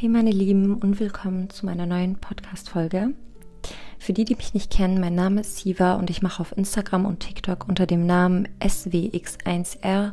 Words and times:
Hey 0.00 0.08
meine 0.08 0.30
Lieben 0.30 0.76
und 0.76 1.00
willkommen 1.00 1.50
zu 1.50 1.66
meiner 1.66 1.84
neuen 1.84 2.20
Podcast-Folge. 2.20 3.14
Für 3.98 4.12
die, 4.12 4.24
die 4.24 4.36
mich 4.36 4.54
nicht 4.54 4.70
kennen, 4.70 5.00
mein 5.00 5.16
Name 5.16 5.40
ist 5.40 5.56
Siva 5.56 5.96
und 5.96 6.08
ich 6.08 6.22
mache 6.22 6.40
auf 6.40 6.56
Instagram 6.56 7.04
und 7.04 7.18
TikTok 7.18 7.66
unter 7.68 7.84
dem 7.84 8.06
Namen 8.06 8.46
SWX1R 8.60 10.12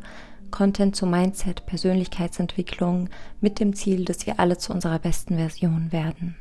Content 0.49 0.95
zu 0.95 1.05
Mindset, 1.05 1.67
Persönlichkeitsentwicklung 1.67 3.09
mit 3.41 3.59
dem 3.59 3.75
Ziel, 3.75 4.05
dass 4.05 4.25
wir 4.25 4.39
alle 4.39 4.57
zu 4.57 4.73
unserer 4.73 4.97
besten 4.97 5.35
Version 5.35 5.91
werden. 5.91 6.35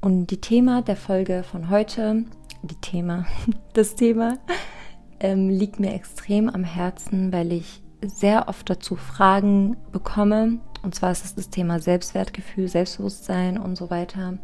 Und 0.00 0.28
die 0.28 0.40
Thema 0.40 0.82
der 0.82 0.94
Folge 0.94 1.42
von 1.42 1.68
heute, 1.68 2.26
die 2.62 2.80
Thema, 2.80 3.26
das 3.72 3.96
Thema 3.96 4.38
ähm, 5.18 5.48
liegt 5.48 5.80
mir 5.80 5.94
extrem 5.94 6.48
am 6.48 6.62
Herzen, 6.62 7.32
weil 7.32 7.50
ich 7.50 7.82
sehr 8.02 8.46
oft 8.46 8.70
dazu 8.70 8.94
Fragen 8.94 9.76
bekomme, 9.90 10.60
und 10.82 10.94
zwar 10.94 11.12
ist 11.12 11.24
es 11.24 11.34
das 11.34 11.50
Thema 11.50 11.78
Selbstwertgefühl, 11.78 12.68
Selbstbewusstsein 12.68 13.58
und 13.58 13.76
so 13.76 13.90
weiter. 13.90 14.38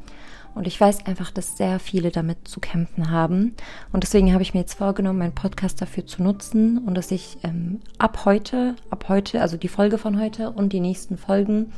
Und 0.56 0.66
ich 0.66 0.80
weiß 0.80 1.04
einfach, 1.04 1.30
dass 1.30 1.58
sehr 1.58 1.78
viele 1.78 2.10
damit 2.10 2.48
zu 2.48 2.60
kämpfen 2.60 3.10
haben. 3.10 3.54
Und 3.92 4.02
deswegen 4.02 4.32
habe 4.32 4.42
ich 4.42 4.54
mir 4.54 4.60
jetzt 4.60 4.78
vorgenommen, 4.78 5.18
meinen 5.18 5.34
Podcast 5.34 5.82
dafür 5.82 6.06
zu 6.06 6.22
nutzen 6.22 6.78
und 6.78 6.94
dass 6.94 7.10
ich 7.10 7.36
ähm, 7.42 7.80
ab 7.98 8.24
heute, 8.24 8.74
ab 8.88 9.04
heute, 9.08 9.42
also 9.42 9.58
die 9.58 9.68
Folge 9.68 9.98
von 9.98 10.18
heute 10.18 10.50
und 10.50 10.72
die 10.72 10.80
nächsten 10.80 11.18
Folgen, 11.18 11.72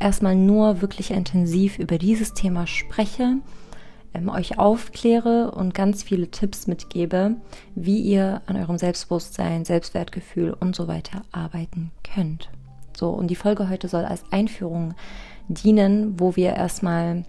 erstmal 0.00 0.34
nur 0.34 0.82
wirklich 0.82 1.12
intensiv 1.12 1.78
über 1.78 1.96
dieses 1.96 2.34
Thema 2.34 2.66
spreche, 2.66 3.36
ähm, 4.14 4.28
euch 4.28 4.58
aufkläre 4.58 5.52
und 5.52 5.72
ganz 5.72 6.02
viele 6.02 6.28
Tipps 6.28 6.66
mitgebe, 6.66 7.36
wie 7.76 8.00
ihr 8.00 8.42
an 8.46 8.56
eurem 8.56 8.78
Selbstbewusstsein, 8.78 9.64
Selbstwertgefühl 9.64 10.56
und 10.58 10.74
so 10.74 10.88
weiter 10.88 11.22
arbeiten 11.30 11.92
könnt. 12.02 12.50
So, 12.96 13.10
und 13.10 13.28
die 13.28 13.36
Folge 13.36 13.68
heute 13.68 13.88
soll 13.88 14.04
als 14.04 14.24
Einführung 14.30 14.94
dienen, 15.48 16.18
wo 16.18 16.36
wir 16.36 16.54
erstmal 16.54 17.24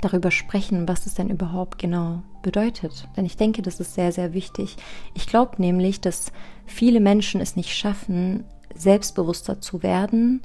darüber 0.00 0.30
sprechen, 0.30 0.88
was 0.88 1.06
es 1.06 1.14
denn 1.14 1.28
überhaupt 1.28 1.78
genau 1.78 2.22
bedeutet. 2.42 3.08
Denn 3.16 3.26
ich 3.26 3.36
denke, 3.36 3.62
das 3.62 3.80
ist 3.80 3.94
sehr, 3.94 4.12
sehr 4.12 4.32
wichtig. 4.32 4.76
Ich 5.14 5.26
glaube 5.26 5.56
nämlich, 5.58 6.00
dass 6.00 6.32
viele 6.66 7.00
Menschen 7.00 7.40
es 7.40 7.56
nicht 7.56 7.74
schaffen, 7.74 8.44
selbstbewusster 8.74 9.60
zu 9.60 9.82
werden, 9.82 10.42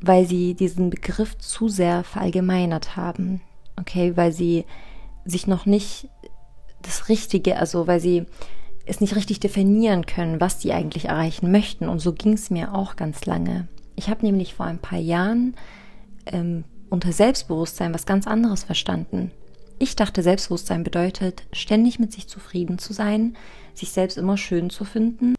weil 0.00 0.26
sie 0.26 0.54
diesen 0.54 0.90
Begriff 0.90 1.36
zu 1.38 1.68
sehr 1.68 2.04
verallgemeinert 2.04 2.96
haben. 2.96 3.42
Okay, 3.78 4.16
weil 4.16 4.32
sie 4.32 4.64
sich 5.24 5.46
noch 5.46 5.66
nicht 5.66 6.08
das 6.82 7.08
Richtige, 7.08 7.58
also 7.58 7.86
weil 7.86 8.00
sie 8.00 8.24
es 8.86 9.00
nicht 9.00 9.16
richtig 9.16 9.40
definieren 9.40 10.06
können, 10.06 10.40
was 10.40 10.60
sie 10.60 10.72
eigentlich 10.72 11.06
erreichen 11.06 11.50
möchten. 11.50 11.88
Und 11.88 12.00
so 12.00 12.12
ging 12.12 12.32
es 12.32 12.50
mir 12.50 12.74
auch 12.74 12.96
ganz 12.96 13.26
lange. 13.26 13.68
Ich 13.96 14.08
habe 14.08 14.24
nämlich 14.24 14.54
vor 14.54 14.66
ein 14.66 14.78
paar 14.78 14.98
Jahren 14.98 15.54
ähm, 16.26 16.64
unter 16.88 17.12
Selbstbewusstsein 17.12 17.94
was 17.94 18.06
ganz 18.06 18.26
anderes 18.26 18.64
verstanden. 18.64 19.30
Ich 19.78 19.96
dachte, 19.96 20.22
Selbstbewusstsein 20.22 20.84
bedeutet, 20.84 21.44
ständig 21.52 21.98
mit 21.98 22.12
sich 22.12 22.28
zufrieden 22.28 22.78
zu 22.78 22.92
sein, 22.92 23.36
sich 23.74 23.92
selbst 23.92 24.18
immer 24.18 24.36
schön 24.36 24.68
zu 24.68 24.84
finden, 24.84 25.34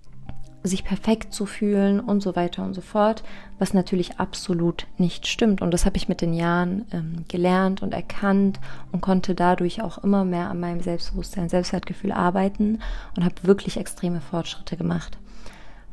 sich 0.64 0.84
perfekt 0.84 1.34
zu 1.34 1.46
fühlen 1.46 2.00
und 2.00 2.22
so 2.22 2.36
weiter 2.36 2.64
und 2.64 2.74
so 2.74 2.82
fort, 2.82 3.24
was 3.60 3.74
natürlich 3.74 4.20
absolut 4.20 4.88
nicht 4.98 5.28
stimmt. 5.28 5.62
Und 5.62 5.72
das 5.72 5.86
habe 5.86 5.98
ich 5.98 6.08
mit 6.08 6.22
den 6.22 6.34
Jahren 6.34 6.86
ähm, 6.92 7.26
gelernt 7.28 7.82
und 7.82 7.94
erkannt 7.94 8.60
und 8.92 9.02
konnte 9.02 9.34
dadurch 9.36 9.82
auch 9.82 9.98
immer 10.04 10.24
mehr 10.24 10.50
an 10.50 10.60
meinem 10.60 10.82
Selbstbewusstsein, 10.82 11.50
Selbstwertgefühl 11.50 12.12
arbeiten 12.12 12.80
und 13.16 13.26
habe 13.26 13.36
wirklich 13.44 13.78
extreme 13.78 14.22
Fortschritte 14.22 14.78
gemacht. 14.78 15.18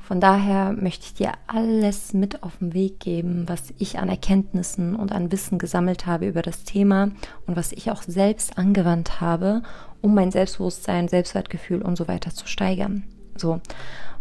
Von 0.09 0.23
daher 0.23 0.73
möchte 0.73 1.05
ich 1.05 1.13
dir 1.13 1.33
alles 1.49 2.15
mit 2.15 2.43
auf 2.43 2.57
den 2.61 2.73
Weg 2.73 2.99
geben, 2.99 3.45
was 3.47 3.75
ich 3.77 3.99
an 3.99 4.09
Erkenntnissen 4.09 4.97
und 4.97 5.13
an 5.13 5.31
Wissen 5.31 5.59
gesammelt 5.59 6.07
habe 6.07 6.27
über 6.27 6.41
das 6.41 6.65
Thema 6.65 7.11
und 7.47 7.57
was 7.57 7.73
ich 7.73 7.91
auch 7.91 8.01
selbst 8.01 8.57
angewandt 8.57 9.21
habe, 9.21 9.61
um 10.01 10.15
mein 10.15 10.31
Selbstbewusstsein, 10.31 11.09
Selbstwertgefühl 11.09 11.83
und 11.83 11.97
so 11.97 12.09
weiter 12.09 12.31
zu 12.31 12.47
steigern. 12.47 13.05
So. 13.37 13.61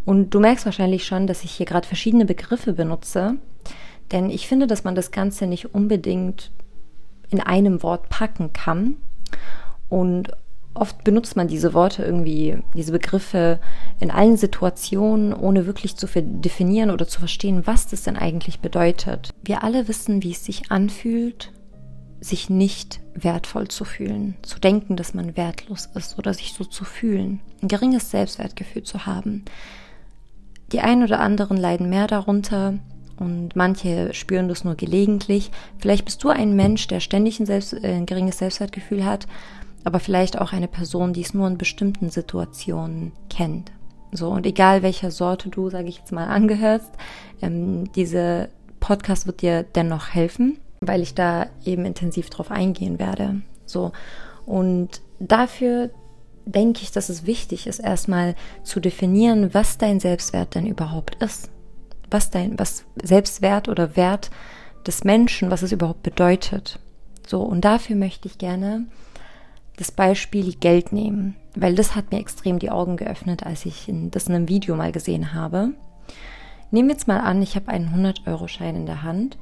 Und 0.07 0.29
du 0.29 0.39
merkst 0.39 0.65
wahrscheinlich 0.65 1.05
schon, 1.05 1.27
dass 1.27 1.43
ich 1.43 1.51
hier 1.51 1.65
gerade 1.65 1.85
verschiedene 1.85 2.23
Begriffe 2.23 2.71
benutze, 2.71 3.35
denn 4.13 4.29
ich 4.29 4.47
finde, 4.47 4.65
dass 4.65 4.85
man 4.85 4.95
das 4.95 5.11
Ganze 5.11 5.47
nicht 5.47 5.75
unbedingt 5.75 6.49
in 7.29 7.41
einem 7.41 7.83
Wort 7.83 8.07
packen 8.07 8.53
kann. 8.53 8.95
Und 9.89 10.31
Oft 10.73 11.03
benutzt 11.03 11.35
man 11.35 11.47
diese 11.47 11.73
Worte 11.73 12.03
irgendwie, 12.03 12.59
diese 12.75 12.91
Begriffe 12.91 13.59
in 13.99 14.11
allen 14.11 14.37
Situationen, 14.37 15.33
ohne 15.33 15.65
wirklich 15.65 15.95
zu 15.95 16.05
definieren 16.07 16.91
oder 16.91 17.07
zu 17.07 17.17
verstehen, 17.17 17.65
was 17.65 17.87
das 17.87 18.03
denn 18.03 18.15
eigentlich 18.15 18.59
bedeutet. 18.59 19.31
Wir 19.43 19.63
alle 19.63 19.87
wissen, 19.87 20.21
wie 20.21 20.31
es 20.31 20.45
sich 20.45 20.71
anfühlt, 20.71 21.51
sich 22.19 22.51
nicht 22.51 22.99
wertvoll 23.15 23.69
zu 23.69 23.85
fühlen, 23.85 24.35
zu 24.43 24.59
denken, 24.59 24.97
dass 24.97 25.15
man 25.15 25.35
wertlos 25.35 25.89
ist 25.95 26.19
oder 26.19 26.35
sich 26.35 26.53
so 26.53 26.63
zu 26.63 26.85
fühlen, 26.85 27.39
ein 27.63 27.69
geringes 27.69 28.11
Selbstwertgefühl 28.11 28.83
zu 28.83 29.07
haben. 29.07 29.45
Die 30.71 30.81
einen 30.81 31.03
oder 31.03 31.19
anderen 31.19 31.57
leiden 31.57 31.89
mehr 31.89 32.07
darunter 32.07 32.73
und 33.19 33.55
manche 33.55 34.13
spüren 34.13 34.47
das 34.47 34.63
nur 34.63 34.75
gelegentlich. 34.75 35.51
Vielleicht 35.79 36.05
bist 36.05 36.23
du 36.23 36.29
ein 36.29 36.55
Mensch, 36.55 36.87
der 36.87 36.99
ständig 36.99 37.39
ein, 37.39 37.45
Selbst, 37.45 37.73
äh, 37.73 37.93
ein 37.95 38.05
geringes 38.05 38.37
Selbstwertgefühl 38.39 39.05
hat 39.05 39.27
aber 39.87 40.01
vielleicht 40.01 40.37
auch 40.37 40.51
eine 40.51 40.67
Person, 40.67 41.13
die 41.13 41.21
es 41.21 41.33
nur 41.33 41.47
in 41.47 41.57
bestimmten 41.57 42.09
Situationen 42.09 43.13
kennt. 43.29 43.71
So, 44.11 44.29
und 44.29 44.45
egal 44.45 44.83
welcher 44.83 45.11
Sorte 45.11 45.47
du, 45.47 45.69
sage 45.69 45.87
ich 45.87 45.99
jetzt 45.99 46.11
mal, 46.11 46.27
angehörst, 46.27 46.91
ähm, 47.41 47.89
diese 47.93 48.49
Podcast 48.81 49.27
wird 49.27 49.41
dir 49.41 49.63
dennoch 49.63 50.09
helfen, 50.09 50.59
weil 50.81 51.01
ich 51.01 51.15
da 51.15 51.47
eben 51.63 51.85
intensiv 51.85 52.29
drauf 52.29 52.51
eingehen 52.51 52.99
werde. 52.99 53.41
So, 53.65 53.93
und 54.45 55.01
dafür 55.19 55.89
denke 56.47 56.81
ich, 56.81 56.91
dass 56.91 57.09
es 57.09 57.25
wichtig 57.25 57.67
ist, 57.67 57.79
erstmal 57.79 58.35
zu 58.63 58.79
definieren, 58.79 59.53
was 59.53 59.77
dein 59.77 59.99
Selbstwert 59.99 60.55
denn 60.55 60.65
überhaupt 60.65 61.15
ist. 61.23 61.49
Was 62.09 62.31
dein, 62.31 62.57
was 62.57 62.85
Selbstwert 63.01 63.67
oder 63.67 63.95
Wert 63.95 64.31
des 64.85 65.03
Menschen, 65.03 65.51
was 65.51 65.61
es 65.61 65.71
überhaupt 65.71 66.03
bedeutet. 66.03 66.79
So, 67.27 67.41
und 67.41 67.65
dafür 67.65 67.95
möchte 67.95 68.27
ich 68.27 68.37
gerne 68.37 68.87
das 69.75 69.91
Beispiel 69.91 70.55
Geld 70.55 70.91
nehmen, 70.91 71.35
weil 71.55 71.75
das 71.75 71.95
hat 71.95 72.11
mir 72.11 72.19
extrem 72.19 72.59
die 72.59 72.71
Augen 72.71 72.97
geöffnet, 72.97 73.43
als 73.43 73.65
ich 73.65 73.91
das 74.11 74.27
in 74.27 74.35
einem 74.35 74.49
Video 74.49 74.75
mal 74.75 74.91
gesehen 74.91 75.33
habe. 75.33 75.73
Nehmen 76.71 76.87
wir 76.87 76.95
jetzt 76.95 77.07
mal 77.07 77.19
an, 77.19 77.41
ich 77.41 77.55
habe 77.55 77.67
einen 77.67 77.93
100-Euro-Schein 77.93 78.75
in 78.75 78.85
der 78.85 79.03
Hand 79.03 79.37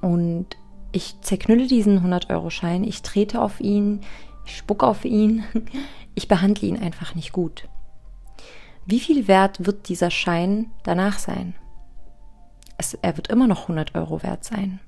und 0.00 0.46
ich 0.90 1.20
zerknülle 1.22 1.66
diesen 1.66 2.00
100-Euro-Schein, 2.00 2.84
ich 2.84 3.02
trete 3.02 3.40
auf 3.40 3.60
ihn, 3.60 4.00
ich 4.44 4.56
spucke 4.56 4.86
auf 4.86 5.04
ihn, 5.04 5.44
ich 6.14 6.28
behandle 6.28 6.68
ihn 6.68 6.78
einfach 6.78 7.14
nicht 7.14 7.32
gut. 7.32 7.68
Wie 8.84 9.00
viel 9.00 9.28
wert 9.28 9.64
wird 9.64 9.88
dieser 9.88 10.10
Schein 10.10 10.70
danach 10.82 11.18
sein? 11.18 11.54
Es, 12.78 12.94
er 12.94 13.16
wird 13.16 13.28
immer 13.28 13.46
noch 13.46 13.62
100 13.62 13.94
Euro 13.94 14.22
wert 14.22 14.44
sein. 14.44 14.80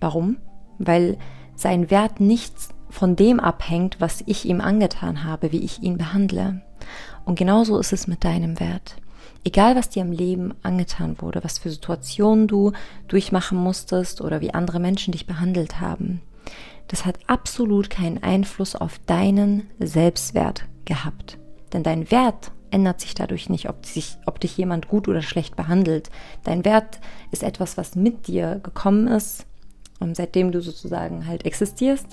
Warum? 0.00 0.36
Weil 0.78 1.18
sein 1.54 1.90
Wert 1.90 2.20
nichts 2.20 2.68
von 2.90 3.16
dem 3.16 3.40
abhängt, 3.40 4.00
was 4.00 4.22
ich 4.26 4.44
ihm 4.44 4.60
angetan 4.60 5.24
habe, 5.24 5.52
wie 5.52 5.60
ich 5.60 5.82
ihn 5.82 5.98
behandle. 5.98 6.62
Und 7.24 7.38
genauso 7.38 7.78
ist 7.78 7.92
es 7.92 8.06
mit 8.06 8.24
deinem 8.24 8.60
Wert. 8.60 8.96
Egal, 9.44 9.76
was 9.76 9.88
dir 9.88 10.02
im 10.02 10.12
Leben 10.12 10.54
angetan 10.62 11.20
wurde, 11.20 11.42
was 11.42 11.58
für 11.58 11.70
Situationen 11.70 12.48
du 12.48 12.72
durchmachen 13.08 13.58
musstest 13.58 14.20
oder 14.20 14.40
wie 14.40 14.52
andere 14.52 14.80
Menschen 14.80 15.12
dich 15.12 15.26
behandelt 15.26 15.80
haben, 15.80 16.20
das 16.88 17.04
hat 17.04 17.18
absolut 17.26 17.90
keinen 17.90 18.22
Einfluss 18.22 18.74
auf 18.74 18.98
deinen 19.06 19.68
Selbstwert 19.78 20.64
gehabt. 20.84 21.38
Denn 21.72 21.82
dein 21.82 22.10
Wert 22.10 22.50
ändert 22.70 23.00
sich 23.00 23.14
dadurch 23.14 23.48
nicht, 23.48 23.68
ob, 23.68 23.86
sich, 23.86 24.16
ob 24.26 24.40
dich 24.40 24.56
jemand 24.56 24.88
gut 24.88 25.08
oder 25.08 25.22
schlecht 25.22 25.56
behandelt. 25.56 26.10
Dein 26.44 26.64
Wert 26.64 27.00
ist 27.30 27.42
etwas, 27.42 27.76
was 27.76 27.94
mit 27.94 28.26
dir 28.26 28.60
gekommen 28.62 29.06
ist, 29.06 29.46
seitdem 30.12 30.52
du 30.52 30.60
sozusagen 30.60 31.26
halt 31.26 31.44
existierst 31.44 32.08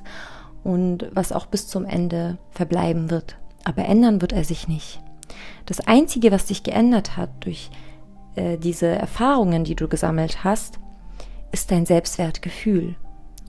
und 0.63 1.09
was 1.13 1.31
auch 1.31 1.45
bis 1.45 1.67
zum 1.67 1.85
Ende 1.85 2.37
verbleiben 2.51 3.09
wird. 3.09 3.37
Aber 3.63 3.85
ändern 3.85 4.21
wird 4.21 4.33
er 4.33 4.43
sich 4.43 4.67
nicht. 4.67 4.99
Das 5.65 5.79
Einzige, 5.79 6.31
was 6.31 6.47
sich 6.47 6.63
geändert 6.63 7.17
hat 7.17 7.29
durch 7.41 7.69
äh, 8.35 8.57
diese 8.57 8.87
Erfahrungen, 8.87 9.63
die 9.63 9.75
du 9.75 9.87
gesammelt 9.87 10.43
hast, 10.43 10.79
ist 11.51 11.71
dein 11.71 11.85
Selbstwertgefühl. 11.85 12.95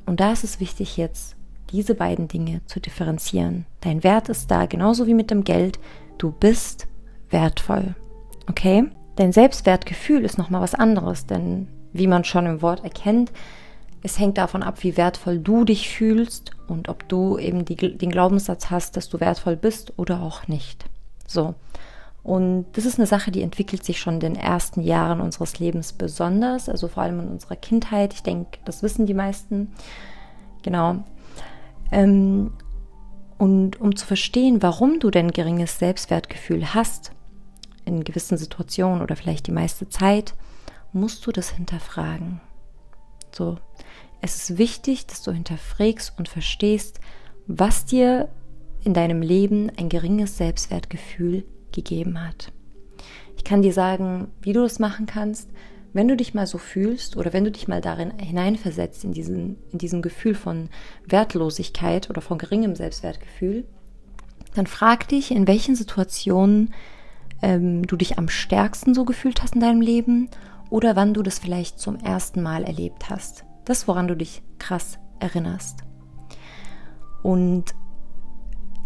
Und 0.06 0.20
da 0.20 0.32
ist 0.32 0.44
es 0.44 0.61
wichtig 0.61 0.97
jetzt, 0.97 1.37
diese 1.70 1.94
beiden 1.94 2.29
Dinge 2.29 2.61
zu 2.67 2.81
differenzieren. 2.81 3.67
Dein 3.81 4.05
Wert 4.05 4.29
ist 4.29 4.50
da, 4.50 4.67
genauso 4.67 5.06
wie 5.06 5.14
mit 5.14 5.31
dem 5.31 5.44
Geld. 5.44 5.79
Du 6.17 6.31
bist 6.32 6.87
wertvoll. 7.31 7.94
Okay? 8.49 8.85
Dein 9.17 9.32
Selbstwertgefühl 9.32 10.25
ist 10.25 10.38
nochmal 10.38 10.61
was 10.61 10.75
anderes, 10.75 11.26
denn 11.26 11.69
wie 11.93 12.06
man 12.06 12.25
schon 12.25 12.47
im 12.47 12.62
Wort 12.62 12.85
erkennt, 12.85 13.32
es 14.03 14.19
hängt 14.19 14.38
davon 14.38 14.62
ab, 14.62 14.82
wie 14.85 14.97
wertvoll 14.97 15.38
du 15.38 15.64
dich 15.64 15.88
fühlst 15.88 16.52
und 16.69 16.88
ob 16.88 17.09
du 17.09 17.38
eben 17.38 17.64
die, 17.64 17.75
den 17.75 18.11
Glaubenssatz 18.11 18.70
hast, 18.70 18.97
dass 18.97 19.09
du 19.09 19.19
wertvoll 19.19 19.56
bist 19.56 19.94
oder 19.97 20.23
auch 20.23 20.47
nicht. 20.47 20.85
So. 21.26 21.55
Und 22.26 22.67
das 22.73 22.87
ist 22.87 22.99
eine 22.99 23.06
Sache, 23.06 23.31
die 23.31 23.43
entwickelt 23.43 23.84
sich 23.84 24.00
schon 24.00 24.14
in 24.14 24.20
den 24.20 24.34
ersten 24.34 24.81
Jahren 24.81 25.20
unseres 25.20 25.61
Lebens 25.61 25.93
besonders, 25.93 26.69
also 26.69 26.88
vor 26.88 27.05
allem 27.05 27.20
in 27.20 27.28
unserer 27.28 27.55
Kindheit. 27.55 28.12
Ich 28.14 28.25
denke, 28.25 28.58
das 28.64 28.82
wissen 28.82 29.06
die 29.06 29.14
meisten. 29.14 29.73
Genau. 30.64 31.05
Ähm, 31.93 32.50
und 33.38 33.81
um 33.81 33.94
zu 33.94 34.05
verstehen, 34.05 34.61
warum 34.61 34.99
du 34.99 35.12
denn 35.12 35.31
geringes 35.31 35.78
Selbstwertgefühl 35.78 36.75
hast, 36.75 37.12
in 37.84 38.02
gewissen 38.02 38.37
Situationen 38.37 39.02
oder 39.02 39.14
vielleicht 39.14 39.46
die 39.46 39.52
meiste 39.52 39.88
Zeit, 39.88 40.34
musst 40.93 41.25
du 41.28 41.31
das 41.31 41.50
hinterfragen. 41.50 42.40
So, 43.31 43.58
es 44.20 44.34
ist 44.50 44.58
wichtig, 44.58 45.06
dass 45.06 45.23
du 45.23 45.31
hinterfragst 45.31 46.12
und 46.19 46.28
verstehst, 46.28 46.99
was 47.46 47.84
dir 47.84 48.28
in 48.82 48.94
deinem 48.94 49.23
Leben 49.23 49.70
ein 49.78 49.88
geringes 49.88 50.38
Selbstwertgefühl 50.38 51.44
gegeben 51.76 52.20
hat. 52.20 52.52
Ich 53.37 53.44
kann 53.44 53.62
dir 53.62 53.73
sagen, 53.73 54.28
wie 54.43 54.52
du 54.52 54.62
das 54.62 54.81
machen 54.81 55.06
kannst, 55.06 55.50
wenn 55.93 56.08
du 56.08 56.17
dich 56.17 56.34
mal 56.34 56.46
so 56.46 56.58
fühlst 56.58 57.17
oder 57.17 57.32
wenn 57.32 57.44
du 57.44 57.50
dich 57.50 57.69
mal 57.69 57.81
darin 57.81 58.19
hineinversetzt, 58.19 59.05
in 59.05 59.12
diesen, 59.12 59.56
in 59.70 59.78
diesem 59.78 60.02
Gefühl 60.02 60.34
von 60.34 60.69
Wertlosigkeit 61.06 62.11
oder 62.11 62.20
von 62.20 62.38
geringem 62.38 62.75
Selbstwertgefühl, 62.75 63.64
dann 64.55 64.67
frag 64.67 65.08
dich, 65.08 65.31
in 65.31 65.46
welchen 65.46 65.76
Situationen 65.76 66.75
ähm, 67.43 67.87
du 67.87 67.96
dich 67.96 68.19
am 68.19 68.28
stärksten 68.28 68.94
so 68.94 69.05
gefühlt 69.05 69.43
hast 69.43 69.55
in 69.55 69.61
deinem 69.61 69.81
Leben 69.81 70.28
oder 70.70 70.96
wann 70.96 71.14
du 71.14 71.23
das 71.23 71.38
vielleicht 71.38 71.78
zum 71.78 71.96
ersten 71.96 72.43
Mal 72.43 72.64
erlebt 72.64 73.08
hast. 73.08 73.44
Das, 73.64 73.87
woran 73.87 74.08
du 74.08 74.17
dich 74.17 74.43
krass 74.58 74.99
erinnerst. 75.20 75.81
Und 77.23 77.75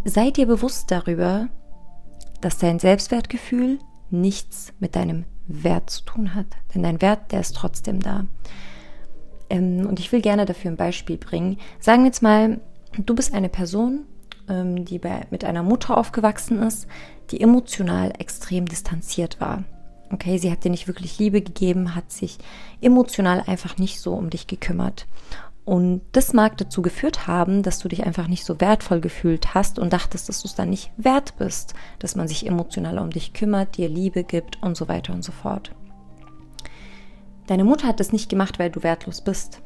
sei 0.04 0.30
dir 0.30 0.46
bewusst 0.46 0.90
darüber, 0.90 1.48
dass 2.40 2.58
dein 2.58 2.78
Selbstwertgefühl 2.78 3.78
nichts 4.10 4.72
mit 4.80 4.96
deinem 4.96 5.24
Wert 5.46 5.90
zu 5.90 6.04
tun 6.04 6.34
hat. 6.34 6.46
Denn 6.74 6.82
dein 6.82 7.00
Wert, 7.00 7.32
der 7.32 7.40
ist 7.40 7.56
trotzdem 7.56 8.00
da. 8.00 8.26
Ähm, 9.48 9.86
und 9.86 9.98
ich 9.98 10.12
will 10.12 10.20
gerne 10.20 10.46
dafür 10.46 10.70
ein 10.70 10.76
Beispiel 10.76 11.16
bringen. 11.16 11.58
Sagen 11.80 12.02
wir 12.02 12.06
jetzt 12.06 12.22
mal, 12.22 12.60
du 12.98 13.14
bist 13.14 13.34
eine 13.34 13.48
Person, 13.48 14.06
ähm, 14.48 14.84
die 14.84 14.98
bei, 14.98 15.26
mit 15.30 15.44
einer 15.44 15.62
Mutter 15.62 15.96
aufgewachsen 15.96 16.62
ist, 16.62 16.86
die 17.30 17.40
emotional 17.40 18.12
extrem 18.18 18.66
distanziert 18.66 19.40
war. 19.40 19.64
Okay, 20.12 20.38
sie 20.38 20.50
hat 20.50 20.64
dir 20.64 20.70
nicht 20.70 20.88
wirklich 20.88 21.18
Liebe 21.18 21.40
gegeben, 21.40 21.94
hat 21.94 22.10
sich 22.10 22.38
emotional 22.80 23.44
einfach 23.46 23.78
nicht 23.78 24.00
so 24.00 24.14
um 24.14 24.28
dich 24.28 24.48
gekümmert. 24.48 25.06
Und 25.70 26.00
das 26.10 26.32
mag 26.32 26.56
dazu 26.56 26.82
geführt 26.82 27.28
haben, 27.28 27.62
dass 27.62 27.78
du 27.78 27.86
dich 27.86 28.04
einfach 28.04 28.26
nicht 28.26 28.44
so 28.44 28.60
wertvoll 28.60 29.00
gefühlt 29.00 29.54
hast 29.54 29.78
und 29.78 29.92
dachtest, 29.92 30.28
dass 30.28 30.42
du 30.42 30.48
es 30.48 30.56
dann 30.56 30.68
nicht 30.68 30.90
wert 30.96 31.38
bist, 31.38 31.74
dass 32.00 32.16
man 32.16 32.26
sich 32.26 32.44
emotional 32.44 32.98
um 32.98 33.10
dich 33.10 33.34
kümmert, 33.34 33.76
dir 33.76 33.88
Liebe 33.88 34.24
gibt 34.24 34.60
und 34.64 34.76
so 34.76 34.88
weiter 34.88 35.12
und 35.12 35.22
so 35.22 35.30
fort. 35.30 35.70
Deine 37.46 37.62
Mutter 37.62 37.86
hat 37.86 38.00
das 38.00 38.10
nicht 38.10 38.28
gemacht, 38.28 38.58
weil 38.58 38.70
du 38.70 38.82
wertlos 38.82 39.20
bist. 39.20 39.62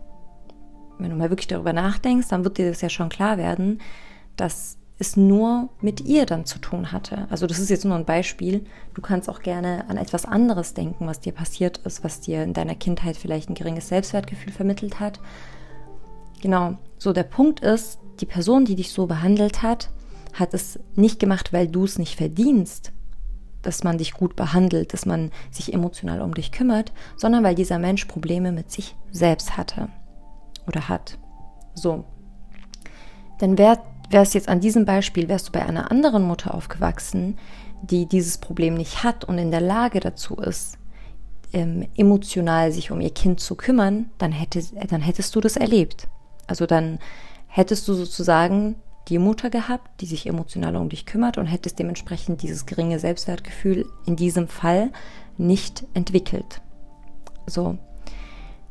Wenn 0.98 1.08
du 1.08 1.16
mal 1.16 1.30
wirklich 1.30 1.46
darüber 1.46 1.72
nachdenkst, 1.72 2.28
dann 2.28 2.44
wird 2.44 2.58
dir 2.58 2.68
das 2.68 2.82
ja 2.82 2.90
schon 2.90 3.08
klar 3.08 3.38
werden, 3.38 3.80
dass 4.36 4.76
es 4.98 5.16
nur 5.16 5.70
mit 5.80 6.02
ihr 6.02 6.26
dann 6.26 6.44
zu 6.44 6.58
tun 6.58 6.92
hatte. 6.92 7.26
Also 7.30 7.46
das 7.46 7.58
ist 7.58 7.70
jetzt 7.70 7.86
nur 7.86 7.96
ein 7.96 8.04
Beispiel. 8.04 8.66
Du 8.92 9.00
kannst 9.00 9.30
auch 9.30 9.40
gerne 9.40 9.88
an 9.88 9.96
etwas 9.96 10.26
anderes 10.26 10.74
denken, 10.74 11.06
was 11.06 11.20
dir 11.20 11.32
passiert 11.32 11.78
ist, 11.78 12.04
was 12.04 12.20
dir 12.20 12.42
in 12.42 12.52
deiner 12.52 12.74
Kindheit 12.74 13.16
vielleicht 13.16 13.48
ein 13.48 13.54
geringes 13.54 13.88
Selbstwertgefühl 13.88 14.52
vermittelt 14.52 15.00
hat. 15.00 15.18
Genau, 16.44 16.76
so 16.98 17.14
der 17.14 17.22
Punkt 17.22 17.60
ist, 17.60 17.98
die 18.20 18.26
Person, 18.26 18.66
die 18.66 18.74
dich 18.74 18.92
so 18.92 19.06
behandelt 19.06 19.62
hat, 19.62 19.88
hat 20.34 20.52
es 20.52 20.78
nicht 20.94 21.18
gemacht, 21.18 21.54
weil 21.54 21.68
du 21.68 21.84
es 21.84 21.98
nicht 21.98 22.16
verdienst, 22.16 22.92
dass 23.62 23.82
man 23.82 23.96
dich 23.96 24.12
gut 24.12 24.36
behandelt, 24.36 24.92
dass 24.92 25.06
man 25.06 25.30
sich 25.50 25.72
emotional 25.72 26.20
um 26.20 26.34
dich 26.34 26.52
kümmert, 26.52 26.92
sondern 27.16 27.44
weil 27.44 27.54
dieser 27.54 27.78
Mensch 27.78 28.04
Probleme 28.04 28.52
mit 28.52 28.70
sich 28.70 28.94
selbst 29.10 29.56
hatte 29.56 29.88
oder 30.66 30.90
hat. 30.90 31.16
So. 31.72 32.04
Denn 33.40 33.56
wer 33.56 33.82
wärst 34.10 34.34
jetzt 34.34 34.50
an 34.50 34.60
diesem 34.60 34.84
Beispiel, 34.84 35.28
wärst 35.30 35.48
du 35.48 35.52
bei 35.52 35.64
einer 35.64 35.90
anderen 35.90 36.24
Mutter 36.24 36.52
aufgewachsen, 36.52 37.38
die 37.80 38.04
dieses 38.04 38.36
Problem 38.36 38.74
nicht 38.74 39.02
hat 39.02 39.24
und 39.24 39.38
in 39.38 39.50
der 39.50 39.62
Lage 39.62 39.98
dazu 39.98 40.36
ist, 40.36 40.76
ähm, 41.54 41.88
emotional 41.96 42.70
sich 42.70 42.90
um 42.90 43.00
ihr 43.00 43.14
Kind 43.14 43.40
zu 43.40 43.54
kümmern, 43.54 44.10
dann, 44.18 44.32
hätte, 44.32 44.62
dann 44.90 45.00
hättest 45.00 45.34
du 45.34 45.40
das 45.40 45.56
erlebt. 45.56 46.06
Also 46.46 46.66
dann 46.66 46.98
hättest 47.46 47.86
du 47.88 47.94
sozusagen 47.94 48.76
die 49.08 49.18
Mutter 49.18 49.50
gehabt, 49.50 50.00
die 50.00 50.06
sich 50.06 50.26
emotional 50.26 50.76
um 50.76 50.88
dich 50.88 51.06
kümmert 51.06 51.38
und 51.38 51.46
hättest 51.46 51.78
dementsprechend 51.78 52.42
dieses 52.42 52.66
geringe 52.66 52.98
Selbstwertgefühl 52.98 53.86
in 54.06 54.16
diesem 54.16 54.48
Fall 54.48 54.90
nicht 55.36 55.84
entwickelt. 55.94 56.60
So. 57.46 57.78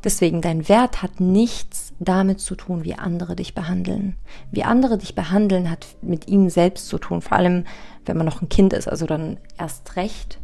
Deswegen, 0.04 0.42
dein 0.42 0.68
Wert 0.68 1.02
hat 1.02 1.22
nichts 1.22 1.94
damit 2.00 2.42
zu 2.42 2.56
tun, 2.56 2.84
wie 2.84 2.96
andere 2.96 3.38
dich 3.38 3.56
behandeln. 3.56 4.18
Wie 4.52 4.66
andere 4.66 4.98
dich 4.98 5.16
behandeln, 5.16 5.70
hat 5.70 5.88
mit 6.02 6.28
ihnen 6.28 6.50
selbst 6.50 6.88
zu 6.88 6.98
tun. 6.98 7.22
Vor 7.22 7.38
allem, 7.38 7.64
wenn 8.06 8.18
man 8.18 8.26
noch 8.26 8.42
ein 8.42 8.50
Kind 8.50 8.74
ist, 8.74 8.90
also 8.90 9.06
dann 9.06 9.38
erst 9.58 9.96
recht. 9.96 10.40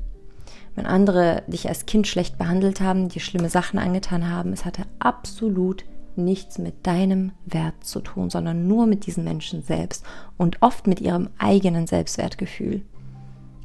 Wenn 0.76 0.86
andere 0.86 1.44
dich 1.48 1.68
als 1.68 1.86
Kind 1.86 2.08
schlecht 2.08 2.38
behandelt 2.38 2.80
haben, 2.80 3.10
dir 3.10 3.20
schlimme 3.20 3.50
Sachen 3.50 3.80
angetan 3.80 4.30
haben, 4.30 4.54
es 4.54 4.64
hatte 4.64 4.84
absolut 5.00 5.84
nichts 6.18 6.58
mit 6.58 6.86
deinem 6.86 7.32
Wert 7.46 7.84
zu 7.84 8.00
tun, 8.02 8.30
sondern 8.30 8.68
nur 8.68 8.86
mit 8.86 9.06
diesen 9.06 9.24
Menschen 9.24 9.64
selbst 9.64 10.06
und 10.38 10.62
oft 10.62 10.88
mit 10.88 11.02
ihrem 11.02 11.30
eigenen 11.38 11.88
Selbstwertgefühl 11.88 12.84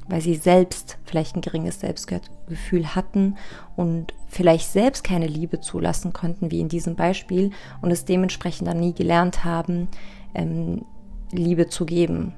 weil 0.09 0.21
sie 0.21 0.35
selbst 0.35 0.99
vielleicht 1.05 1.37
ein 1.37 1.41
geringes 1.41 1.81
Selbstgefühl 1.81 2.95
hatten 2.95 3.37
und 3.77 4.13
vielleicht 4.29 4.69
selbst 4.71 5.03
keine 5.03 5.27
Liebe 5.27 5.61
zulassen 5.61 6.13
konnten, 6.13 6.51
wie 6.51 6.61
in 6.61 6.69
diesem 6.69 6.95
Beispiel, 6.95 7.51
und 7.81 7.91
es 7.91 8.05
dementsprechend 8.05 8.69
dann 8.69 8.81
nie 8.81 8.93
gelernt 8.93 9.45
haben, 9.45 9.89
ähm, 10.35 10.85
Liebe 11.33 11.69
zu 11.69 11.87
geben 11.87 12.35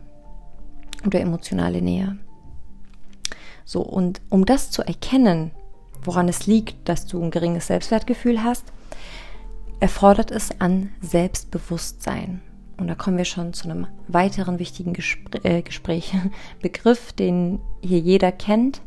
oder 1.04 1.20
emotionale 1.20 1.82
Nähe. 1.82 2.18
So, 3.64 3.82
und 3.82 4.20
um 4.30 4.46
das 4.46 4.70
zu 4.70 4.82
erkennen, 4.82 5.50
woran 6.04 6.28
es 6.28 6.46
liegt, 6.46 6.88
dass 6.88 7.06
du 7.06 7.20
ein 7.20 7.32
geringes 7.32 7.66
Selbstwertgefühl 7.66 8.44
hast, 8.44 8.72
erfordert 9.81 10.31
es 10.31 10.61
an 10.61 10.90
Selbstbewusstsein. 11.00 12.40
Und 12.78 12.88
da 12.88 12.94
kommen 12.94 13.17
wir 13.17 13.25
schon 13.25 13.52
zu 13.52 13.69
einem 13.69 13.87
weiteren 14.08 14.58
wichtigen 14.58 14.93
Gespr 14.93 15.44
äh, 15.44 15.62
Gespräch, 15.62 16.14
Begriff, 16.62 17.12
den 17.12 17.61
hier 17.82 17.99
jeder 17.99 18.32
kennt. 18.32 18.82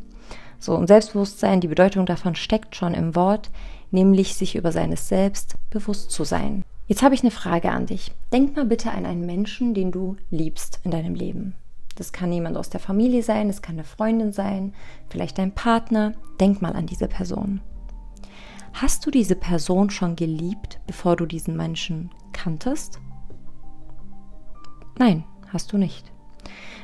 So, 0.58 0.74
und 0.76 0.86
Selbstbewusstsein, 0.86 1.60
die 1.60 1.68
Bedeutung 1.68 2.06
davon 2.06 2.34
steckt 2.34 2.76
schon 2.76 2.94
im 2.94 3.14
Wort, 3.16 3.50
nämlich 3.90 4.36
sich 4.36 4.56
über 4.56 4.72
seines 4.72 5.08
Selbst 5.08 5.56
bewusst 5.70 6.10
zu 6.10 6.24
sein. 6.24 6.64
Jetzt 6.86 7.02
habe 7.02 7.14
ich 7.14 7.22
eine 7.22 7.30
Frage 7.30 7.70
an 7.70 7.86
dich. 7.86 8.12
Denk 8.32 8.56
mal 8.56 8.64
bitte 8.64 8.90
an 8.90 9.06
einen 9.06 9.24
Menschen, 9.24 9.74
den 9.74 9.90
du 9.90 10.16
liebst 10.30 10.80
in 10.84 10.90
deinem 10.90 11.14
Leben. 11.14 11.54
Das 11.96 12.12
kann 12.12 12.32
jemand 12.32 12.56
aus 12.56 12.70
der 12.70 12.80
Familie 12.80 13.22
sein, 13.22 13.48
es 13.48 13.62
kann 13.62 13.76
eine 13.76 13.84
Freundin 13.84 14.32
sein, 14.32 14.74
vielleicht 15.08 15.38
dein 15.38 15.52
Partner. 15.52 16.14
Denk 16.40 16.62
mal 16.62 16.72
an 16.72 16.86
diese 16.86 17.08
Person. 17.08 17.60
Hast 18.72 19.04
du 19.04 19.10
diese 19.10 19.36
Person 19.36 19.90
schon 19.90 20.16
geliebt, 20.16 20.80
bevor 20.86 21.16
du 21.16 21.26
diesen 21.26 21.56
Menschen 21.56 22.10
kanntest? 22.32 22.98
Nein, 24.98 25.24
hast 25.48 25.72
du 25.72 25.78
nicht. 25.78 26.10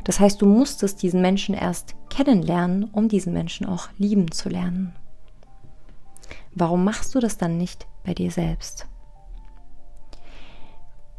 Das 0.04 0.20
heißt, 0.20 0.40
du 0.40 0.46
musstest 0.46 1.02
diesen 1.02 1.20
Menschen 1.20 1.54
erst 1.54 1.94
kennenlernen, 2.10 2.84
um 2.84 3.08
diesen 3.08 3.32
Menschen 3.32 3.66
auch 3.66 3.88
lieben 3.98 4.30
zu 4.30 4.48
lernen. 4.48 4.94
Warum 6.54 6.84
machst 6.84 7.14
du 7.14 7.20
das 7.20 7.36
dann 7.36 7.58
nicht 7.58 7.86
bei 8.04 8.14
dir 8.14 8.30
selbst? 8.30 8.86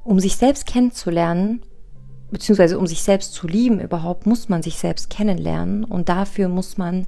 Um 0.03 0.19
sich 0.19 0.37
selbst 0.37 0.65
kennenzulernen, 0.65 1.61
beziehungsweise 2.31 2.79
um 2.79 2.87
sich 2.87 3.03
selbst 3.03 3.33
zu 3.33 3.47
lieben 3.47 3.79
überhaupt, 3.79 4.25
muss 4.25 4.49
man 4.49 4.63
sich 4.63 4.77
selbst 4.77 5.09
kennenlernen 5.09 5.83
und 5.83 6.09
dafür 6.09 6.47
muss 6.47 6.77
man 6.77 7.05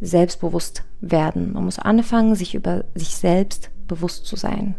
selbstbewusst 0.00 0.84
werden. 1.00 1.52
Man 1.52 1.64
muss 1.64 1.78
anfangen, 1.78 2.34
sich 2.34 2.54
über 2.54 2.84
sich 2.94 3.16
selbst 3.16 3.70
bewusst 3.86 4.26
zu 4.26 4.36
sein. 4.36 4.76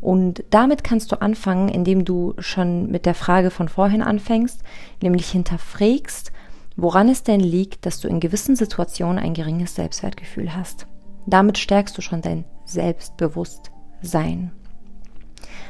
Und 0.00 0.42
damit 0.50 0.82
kannst 0.82 1.12
du 1.12 1.20
anfangen, 1.20 1.68
indem 1.68 2.04
du 2.04 2.34
schon 2.38 2.90
mit 2.90 3.06
der 3.06 3.14
Frage 3.14 3.50
von 3.50 3.68
vorhin 3.68 4.02
anfängst, 4.02 4.62
nämlich 5.00 5.30
hinterfragst, 5.30 6.32
woran 6.76 7.08
es 7.08 7.22
denn 7.22 7.38
liegt, 7.38 7.86
dass 7.86 8.00
du 8.00 8.08
in 8.08 8.18
gewissen 8.18 8.56
Situationen 8.56 9.18
ein 9.18 9.34
geringes 9.34 9.76
Selbstwertgefühl 9.76 10.56
hast. 10.56 10.86
Damit 11.26 11.58
stärkst 11.58 11.96
du 11.96 12.02
schon 12.02 12.20
dein 12.20 12.44
Selbstbewusstsein. 12.64 14.50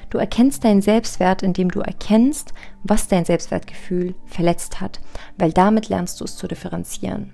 Du 0.09 0.19
erkennst 0.19 0.65
deinen 0.65 0.81
Selbstwert, 0.83 1.43
indem 1.43 1.71
du 1.71 1.81
erkennst, 1.81 2.55
was 2.83 3.09
dein 3.09 3.27
Selbstwertgefühl 3.27 4.15
verletzt 4.27 4.81
hat, 4.81 5.01
weil 5.37 5.53
damit 5.53 5.91
lernst 5.91 6.21
du 6.21 6.25
es 6.25 6.37
zu 6.37 6.49
differenzieren. 6.49 7.33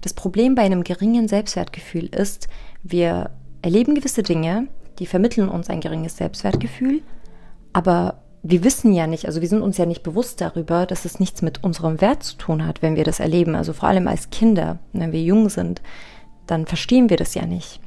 Das 0.00 0.14
Problem 0.14 0.54
bei 0.54 0.62
einem 0.62 0.84
geringen 0.84 1.28
Selbstwertgefühl 1.28 2.06
ist, 2.06 2.48
wir 2.82 3.30
erleben 3.62 3.94
gewisse 3.94 4.22
Dinge, 4.22 4.68
die 4.98 5.06
vermitteln 5.06 5.48
uns 5.48 5.68
ein 5.68 5.80
geringes 5.80 6.16
Selbstwertgefühl, 6.16 7.02
aber 7.72 8.22
wir 8.48 8.62
wissen 8.62 8.92
ja 8.92 9.06
nicht, 9.06 9.26
also 9.26 9.40
wir 9.40 9.48
sind 9.48 9.62
uns 9.62 9.76
ja 9.76 9.86
nicht 9.86 10.02
bewusst 10.02 10.40
darüber, 10.40 10.86
dass 10.86 11.04
es 11.04 11.18
nichts 11.18 11.42
mit 11.42 11.64
unserem 11.64 12.00
Wert 12.00 12.22
zu 12.22 12.36
tun 12.36 12.64
hat, 12.64 12.80
wenn 12.80 12.94
wir 12.94 13.04
das 13.04 13.18
erleben. 13.18 13.56
Also 13.56 13.72
vor 13.72 13.88
allem 13.88 14.06
als 14.06 14.30
Kinder, 14.30 14.78
wenn 14.92 15.12
wir 15.12 15.22
jung 15.22 15.48
sind, 15.48 15.82
dann 16.46 16.66
verstehen 16.66 17.10
wir 17.10 17.16
das 17.16 17.34
ja 17.34 17.44
nicht. 17.44 17.80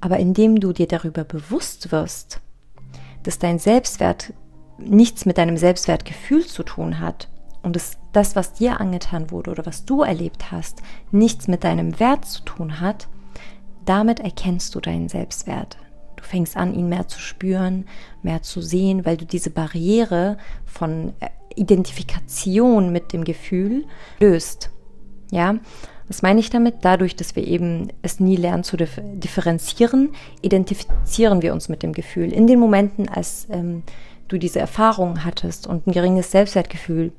Aber 0.00 0.18
indem 0.18 0.60
du 0.60 0.72
dir 0.72 0.88
darüber 0.88 1.24
bewusst 1.24 1.92
wirst, 1.92 2.40
dass 3.22 3.38
dein 3.38 3.58
Selbstwert 3.58 4.32
nichts 4.78 5.26
mit 5.26 5.38
deinem 5.38 5.58
Selbstwertgefühl 5.58 6.46
zu 6.46 6.62
tun 6.62 6.98
hat 6.98 7.28
und 7.62 7.76
es 7.76 7.98
das, 8.12 8.36
was 8.36 8.52
dir 8.52 8.80
angetan 8.80 9.30
wurde 9.30 9.50
oder 9.50 9.66
was 9.66 9.84
du 9.84 10.02
erlebt 10.02 10.50
hast, 10.52 10.82
nichts 11.10 11.48
mit 11.48 11.64
deinem 11.64 11.98
Wert 11.98 12.24
zu 12.24 12.42
tun 12.42 12.80
hat, 12.80 13.08
damit 13.84 14.20
erkennst 14.20 14.74
du 14.74 14.80
deinen 14.80 15.08
Selbstwert. 15.08 15.78
Du 16.16 16.24
fängst 16.24 16.56
an, 16.56 16.74
ihn 16.74 16.88
mehr 16.88 17.08
zu 17.08 17.18
spüren, 17.18 17.86
mehr 18.22 18.42
zu 18.42 18.60
sehen, 18.60 19.04
weil 19.04 19.16
du 19.16 19.24
diese 19.24 19.50
Barriere 19.50 20.36
von 20.64 21.14
äh, 21.20 21.28
Identifikation 21.54 22.92
mit 22.92 23.12
dem 23.12 23.24
Gefühl 23.24 23.86
löst. 24.20 24.70
Ja, 25.30 25.56
was 26.08 26.22
meine 26.22 26.40
ich 26.40 26.50
damit? 26.50 26.76
Dadurch, 26.82 27.16
dass 27.16 27.36
wir 27.36 27.46
eben 27.46 27.88
es 28.02 28.20
nie 28.20 28.36
lernen 28.36 28.64
zu 28.64 28.76
differenzieren, 28.76 30.10
identifizieren 30.42 31.42
wir 31.42 31.52
uns 31.54 31.68
mit 31.68 31.82
dem 31.82 31.92
Gefühl. 31.92 32.32
In 32.32 32.46
den 32.46 32.58
Momenten, 32.58 33.08
als 33.08 33.46
ähm, 33.50 33.82
du 34.28 34.38
diese 34.38 34.60
Erfahrung 34.60 35.24
hattest 35.24 35.66
und 35.66 35.86
ein 35.86 35.92
geringes 35.92 36.30
Selbstwertgefühl 36.30 37.12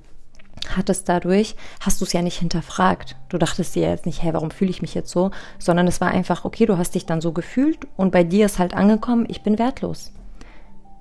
hattest 0.69 1.09
dadurch, 1.09 1.55
hast 1.79 2.01
du 2.01 2.05
es 2.05 2.13
ja 2.13 2.21
nicht 2.21 2.39
hinterfragt. 2.39 3.15
Du 3.29 3.37
dachtest 3.37 3.75
dir 3.75 3.89
jetzt 3.89 4.05
nicht, 4.05 4.21
hey, 4.23 4.33
warum 4.33 4.51
fühle 4.51 4.71
ich 4.71 4.81
mich 4.81 4.93
jetzt 4.93 5.11
so? 5.11 5.31
Sondern 5.59 5.87
es 5.87 6.01
war 6.01 6.09
einfach, 6.09 6.45
okay, 6.45 6.65
du 6.65 6.77
hast 6.77 6.95
dich 6.95 7.05
dann 7.05 7.21
so 7.21 7.31
gefühlt 7.31 7.87
und 7.97 8.11
bei 8.11 8.23
dir 8.23 8.45
ist 8.45 8.59
halt 8.59 8.73
angekommen, 8.73 9.25
ich 9.27 9.43
bin 9.43 9.59
wertlos. 9.59 10.11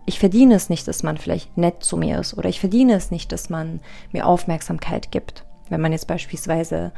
Ich 0.05 0.19
verdiene 0.19 0.55
es 0.55 0.69
nicht, 0.69 0.89
dass 0.89 1.03
man 1.03 1.17
vielleicht 1.17 1.57
nett 1.57 1.85
zu 1.85 1.97
mir 1.97 2.19
ist 2.19 2.37
oder 2.37 2.49
ich 2.49 2.61
verdiene 2.61 2.95
es 2.95 3.11
nicht, 3.11 3.31
dass 3.31 3.51
man 3.51 3.81
mir 4.11 4.27
Aufmerksamkeit 4.27 5.13
gibt. 5.13 5.45
Wenn 5.69 5.81
man 5.81 5.93
jetzt 5.93 6.09
beispielsweise 6.09 6.93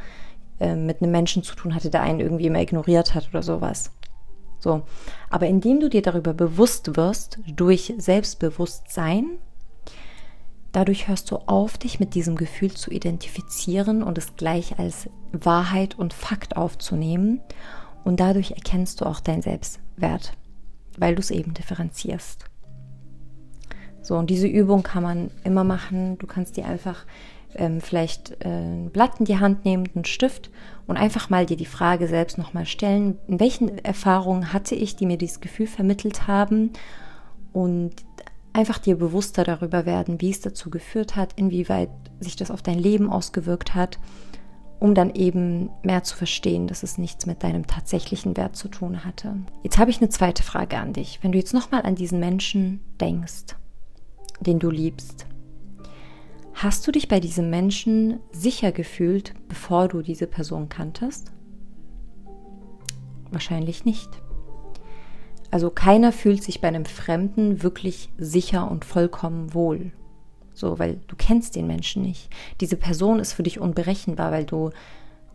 äh, 0.59 0.75
mit 0.75 1.01
einem 1.01 1.11
Menschen 1.11 1.43
zu 1.43 1.55
tun 1.55 1.75
hatte, 1.75 1.89
der 1.89 2.01
einen 2.01 2.19
irgendwie 2.19 2.47
immer 2.47 2.61
ignoriert 2.61 3.13
hat 3.13 3.29
oder 3.29 3.43
sowas. 3.43 3.91
So. 4.59 4.81
Aber 5.29 5.45
indem 5.45 5.79
du 5.79 5.89
dir 5.89 6.01
darüber 6.01 6.33
bewusst 6.33 6.97
wirst, 6.97 7.39
durch 7.45 7.93
Selbstbewusstsein, 7.97 9.37
Dadurch 10.75 11.07
hörst 11.07 11.31
du 11.31 11.37
auf, 11.37 11.77
dich 11.77 12.01
mit 12.01 12.15
diesem 12.15 12.35
Gefühl 12.35 12.71
zu 12.71 12.91
identifizieren 12.91 14.03
und 14.03 14.17
es 14.17 14.35
gleich 14.35 14.77
als 14.77 15.09
Wahrheit 15.31 15.97
und 15.97 16.13
Fakt 16.13 16.57
aufzunehmen. 16.57 17.39
Und 18.03 18.19
dadurch 18.19 18.51
erkennst 18.51 18.99
du 18.99 19.05
auch 19.05 19.21
deinen 19.21 19.41
Selbstwert, 19.41 20.33
weil 20.97 21.15
du 21.15 21.21
es 21.21 21.31
eben 21.31 21.53
differenzierst. 21.53 22.43
So, 24.01 24.17
und 24.17 24.29
diese 24.29 24.47
Übung 24.47 24.83
kann 24.83 25.01
man 25.01 25.31
immer 25.45 25.63
machen. 25.63 26.17
Du 26.17 26.27
kannst 26.27 26.57
dir 26.57 26.65
einfach 26.65 27.05
ähm, 27.55 27.79
vielleicht 27.79 28.31
äh, 28.43 28.49
ein 28.49 28.89
Blatt 28.91 29.17
in 29.19 29.25
die 29.25 29.39
Hand 29.39 29.63
nehmen, 29.63 29.89
einen 29.95 30.03
Stift 30.03 30.51
und 30.87 30.97
einfach 30.97 31.29
mal 31.29 31.45
dir 31.45 31.55
die 31.55 31.65
Frage 31.65 32.09
selbst 32.09 32.37
nochmal 32.37 32.65
stellen, 32.65 33.17
in 33.29 33.39
welchen 33.39 33.77
Erfahrungen 33.85 34.51
hatte 34.51 34.75
ich, 34.75 34.97
die 34.97 35.05
mir 35.05 35.17
dieses 35.17 35.39
Gefühl 35.39 35.67
vermittelt 35.67 36.27
haben 36.27 36.71
und 37.53 37.93
einfach 38.55 38.77
dir 38.77 38.95
bewusster 38.95 39.43
darüber 39.43 39.85
werden, 39.85 40.21
wie 40.21 40.31
es 40.31 40.39
dazu 40.39 40.69
geführt 40.69 41.15
hat, 41.15 41.33
inwieweit 41.35 41.89
sich 42.21 42.37
das 42.37 42.51
auf 42.51 42.61
dein 42.61 42.79
Leben 42.79 43.09
ausgewirkt 43.09 43.75
hat, 43.75 43.99
um 44.79 44.95
dann 44.95 45.13
eben 45.13 45.69
mehr 45.83 46.03
zu 46.03 46.15
verstehen, 46.15 46.67
dass 46.67 46.81
es 46.81 46.97
nichts 46.97 47.25
mit 47.25 47.43
deinem 47.43 47.67
tatsächlichen 47.67 48.37
Wert 48.37 48.55
zu 48.55 48.69
tun 48.69 49.03
hatte. 49.03 49.35
Jetzt 49.63 49.77
habe 49.77 49.91
ich 49.91 49.97
eine 49.99 50.09
zweite 50.09 50.41
Frage 50.41 50.77
an 50.77 50.93
dich. 50.93 51.19
Wenn 51.21 51.33
du 51.33 51.37
jetzt 51.37 51.53
nochmal 51.53 51.81
an 51.83 51.95
diesen 51.95 52.19
Menschen 52.19 52.79
denkst, 52.99 53.55
den 54.39 54.59
du 54.59 54.69
liebst, 54.69 55.27
hast 56.53 56.87
du 56.87 56.91
dich 56.91 57.09
bei 57.09 57.19
diesem 57.19 57.49
Menschen 57.49 58.19
sicher 58.31 58.71
gefühlt, 58.71 59.33
bevor 59.49 59.89
du 59.89 60.01
diese 60.01 60.27
Person 60.27 60.69
kanntest? 60.69 61.31
Wahrscheinlich 63.31 63.83
nicht. 63.83 64.09
Also 65.51 65.69
keiner 65.69 66.11
fühlt 66.11 66.43
sich 66.43 66.61
bei 66.61 66.67
einem 66.67 66.85
Fremden 66.85 67.63
wirklich 67.63 68.09
sicher 68.17 68.69
und 68.69 68.85
vollkommen 68.85 69.53
wohl. 69.53 69.91
So, 70.53 70.79
weil 70.79 70.99
du 71.07 71.15
kennst 71.15 71.55
den 71.55 71.67
Menschen 71.67 72.01
nicht. 72.01 72.29
Diese 72.61 72.77
Person 72.77 73.19
ist 73.19 73.33
für 73.33 73.43
dich 73.43 73.59
unberechenbar, 73.59 74.31
weil 74.31 74.45
du 74.45 74.71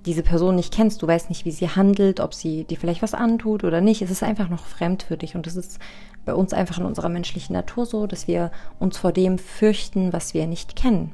diese 0.07 0.23
Person 0.23 0.57
nicht 0.57 0.73
kennst. 0.73 1.03
Du 1.03 1.07
weißt 1.07 1.29
nicht, 1.29 1.45
wie 1.45 1.51
sie 1.51 1.69
handelt, 1.69 2.21
ob 2.21 2.33
sie 2.33 2.65
dir 2.65 2.79
vielleicht 2.79 3.03
was 3.03 3.13
antut 3.13 3.65
oder 3.65 3.83
nicht. 3.83 4.01
Es 4.01 4.11
ist 4.11 4.23
einfach 4.23 4.49
noch 4.49 4.65
fremd 4.65 5.03
für 5.03 5.19
dich. 5.19 5.37
Und 5.37 5.47
es 5.47 5.57
ist 5.57 5.79
bei 6.25 6.35
uns 6.35 6.53
einfach 6.53 6.79
in 6.79 6.87
unserer 6.87 7.11
menschlichen 7.11 7.53
Natur 7.53 7.85
so, 7.85 8.07
dass 8.07 8.27
wir 8.27 8.51
uns 8.79 8.97
vor 8.97 9.13
dem 9.13 9.39
fürchten, 9.39 10.13
was 10.13 10.33
wir 10.33 10.47
nicht 10.47 10.75
kennen. 10.75 11.13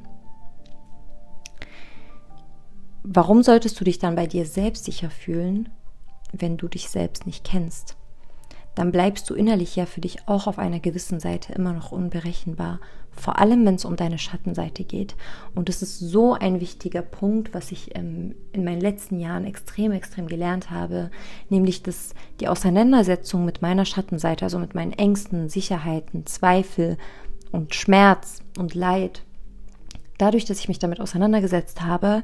Warum 3.03 3.43
solltest 3.43 3.79
du 3.79 3.83
dich 3.83 3.99
dann 3.99 4.15
bei 4.15 4.27
dir 4.27 4.45
selbst 4.45 4.85
sicher 4.85 5.09
fühlen, 5.09 5.69
wenn 6.31 6.57
du 6.57 6.67
dich 6.67 6.89
selbst 6.89 7.25
nicht 7.25 7.43
kennst? 7.43 7.96
Dann 8.77 8.91
bleibst 8.91 9.27
du 9.29 9.33
innerlich 9.33 9.75
ja 9.75 9.87
für 9.87 10.01
dich 10.01 10.27
auch 10.27 10.45
auf 10.45 10.59
einer 10.59 10.79
gewissen 10.79 11.19
Seite 11.19 11.51
immer 11.53 11.73
noch 11.73 11.91
unberechenbar. 11.91 12.79
Vor 13.11 13.39
allem, 13.39 13.65
wenn 13.65 13.73
es 13.73 13.85
um 13.85 13.95
deine 13.95 14.19
Schattenseite 14.19 14.83
geht. 14.83 15.15
Und 15.55 15.67
das 15.67 15.81
ist 15.81 15.97
so 15.97 16.35
ein 16.35 16.59
wichtiger 16.59 17.01
Punkt, 17.01 17.55
was 17.55 17.71
ich 17.71 17.95
ähm, 17.95 18.35
in 18.51 18.63
meinen 18.63 18.79
letzten 18.79 19.19
Jahren 19.19 19.45
extrem, 19.45 19.91
extrem 19.93 20.27
gelernt 20.27 20.69
habe, 20.69 21.09
nämlich 21.49 21.81
dass 21.81 22.13
die 22.39 22.47
Auseinandersetzung 22.47 23.45
mit 23.45 23.63
meiner 23.63 23.83
Schattenseite, 23.83 24.45
also 24.45 24.59
mit 24.59 24.75
meinen 24.75 24.93
Ängsten, 24.93 25.49
Sicherheiten, 25.49 26.27
Zweifel 26.27 26.97
und 27.51 27.73
Schmerz 27.73 28.43
und 28.59 28.75
Leid, 28.75 29.23
dadurch, 30.19 30.45
dass 30.45 30.59
ich 30.59 30.67
mich 30.67 30.77
damit 30.77 31.01
auseinandergesetzt 31.01 31.81
habe, 31.81 32.21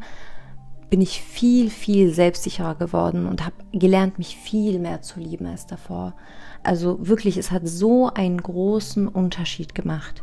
bin 0.94 1.02
ich 1.02 1.24
viel, 1.24 1.72
viel 1.72 2.14
selbstsicherer 2.14 2.76
geworden 2.76 3.26
und 3.26 3.44
habe 3.44 3.56
gelernt, 3.72 4.20
mich 4.20 4.38
viel 4.38 4.78
mehr 4.78 5.02
zu 5.02 5.20
lieben 5.20 5.48
als 5.48 5.66
davor. 5.66 6.14
Also 6.62 7.08
wirklich, 7.08 7.38
es 7.38 7.50
hat 7.50 7.68
so 7.68 8.12
einen 8.14 8.40
großen 8.40 9.08
Unterschied 9.08 9.74
gemacht. 9.74 10.22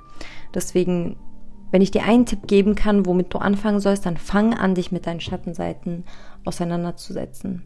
Deswegen, 0.54 1.16
wenn 1.72 1.82
ich 1.82 1.90
dir 1.90 2.04
einen 2.04 2.24
Tipp 2.24 2.46
geben 2.46 2.76
kann, 2.76 3.04
womit 3.04 3.34
du 3.34 3.38
anfangen 3.38 3.80
sollst, 3.80 4.06
dann 4.06 4.16
fang 4.16 4.54
an, 4.54 4.76
dich 4.76 4.92
mit 4.92 5.08
deinen 5.08 5.18
Schattenseiten 5.18 6.04
auseinanderzusetzen 6.44 7.64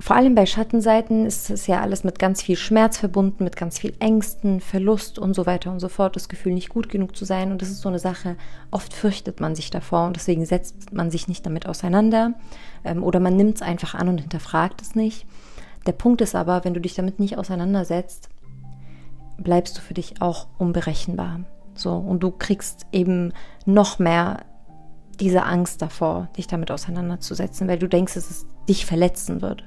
vor 0.00 0.14
allem 0.14 0.36
bei 0.36 0.46
Schattenseiten 0.46 1.26
ist 1.26 1.50
es 1.50 1.66
ja 1.66 1.80
alles 1.80 2.04
mit 2.04 2.20
ganz 2.20 2.40
viel 2.40 2.56
Schmerz 2.56 2.98
verbunden, 2.98 3.42
mit 3.42 3.56
ganz 3.56 3.80
viel 3.80 3.94
Ängsten, 3.98 4.60
Verlust 4.60 5.18
und 5.18 5.34
so 5.34 5.44
weiter 5.44 5.72
und 5.72 5.80
so 5.80 5.88
fort, 5.88 6.14
das 6.14 6.28
Gefühl, 6.28 6.54
nicht 6.54 6.68
gut 6.68 6.88
genug 6.88 7.16
zu 7.16 7.24
sein. 7.24 7.50
Und 7.50 7.62
das 7.62 7.68
ist 7.68 7.80
so 7.80 7.88
eine 7.88 7.98
Sache, 7.98 8.36
oft 8.70 8.92
fürchtet 8.92 9.40
man 9.40 9.56
sich 9.56 9.70
davor 9.70 10.06
und 10.06 10.14
deswegen 10.14 10.46
setzt 10.46 10.92
man 10.92 11.10
sich 11.10 11.26
nicht 11.26 11.44
damit 11.44 11.66
auseinander 11.66 12.34
ähm, 12.84 13.02
oder 13.02 13.18
man 13.18 13.36
nimmt 13.36 13.56
es 13.56 13.62
einfach 13.62 13.94
an 13.94 14.08
und 14.08 14.18
hinterfragt 14.18 14.80
es 14.82 14.94
nicht. 14.94 15.26
Der 15.86 15.92
Punkt 15.92 16.20
ist 16.20 16.36
aber, 16.36 16.64
wenn 16.64 16.74
du 16.74 16.80
dich 16.80 16.94
damit 16.94 17.18
nicht 17.18 17.36
auseinandersetzt, 17.36 18.28
bleibst 19.36 19.78
du 19.78 19.80
für 19.80 19.94
dich 19.94 20.22
auch 20.22 20.46
unberechenbar. 20.58 21.40
So, 21.74 21.96
und 21.96 22.22
du 22.22 22.30
kriegst 22.30 22.86
eben 22.92 23.32
noch 23.66 23.98
mehr 23.98 24.44
diese 25.18 25.42
Angst 25.44 25.82
davor, 25.82 26.28
dich 26.36 26.46
damit 26.46 26.70
auseinanderzusetzen, 26.70 27.66
weil 27.66 27.78
du 27.78 27.88
denkst, 27.88 28.14
dass 28.14 28.30
es 28.30 28.46
dich 28.68 28.86
verletzen 28.86 29.42
wird. 29.42 29.64